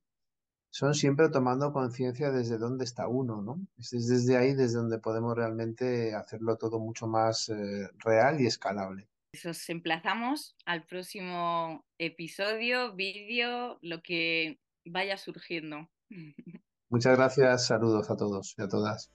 son 0.71 0.95
siempre 0.95 1.29
tomando 1.29 1.73
conciencia 1.73 2.31
desde 2.31 2.59
dónde 2.59 2.85
está 2.85 3.09
uno, 3.09 3.43
¿no? 3.43 3.59
Es 3.79 3.91
desde 3.91 4.37
ahí 4.37 4.55
desde 4.55 4.79
donde 4.79 4.99
podemos 4.99 5.37
realmente 5.37 6.15
hacerlo 6.15 6.57
todo 6.57 6.79
mucho 6.79 7.07
más 7.07 7.49
eh, 7.49 7.89
real 7.99 8.41
y 8.41 8.47
escalable. 8.47 9.09
Os 9.45 9.69
emplazamos 9.69 10.57
al 10.65 10.85
próximo 10.85 11.85
episodio, 11.99 12.95
vídeo, 12.95 13.79
lo 13.83 14.03
que 14.03 14.61
vaya 14.85 15.17
surgiendo. 15.17 15.89
Muchas 16.91 17.17
gracias, 17.17 17.67
saludos 17.67 18.11
a 18.11 18.17
todos 18.17 18.55
y 18.57 18.63
a 18.63 18.69
todas. 18.69 19.11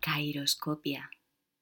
Kairoscopia. 0.00 1.08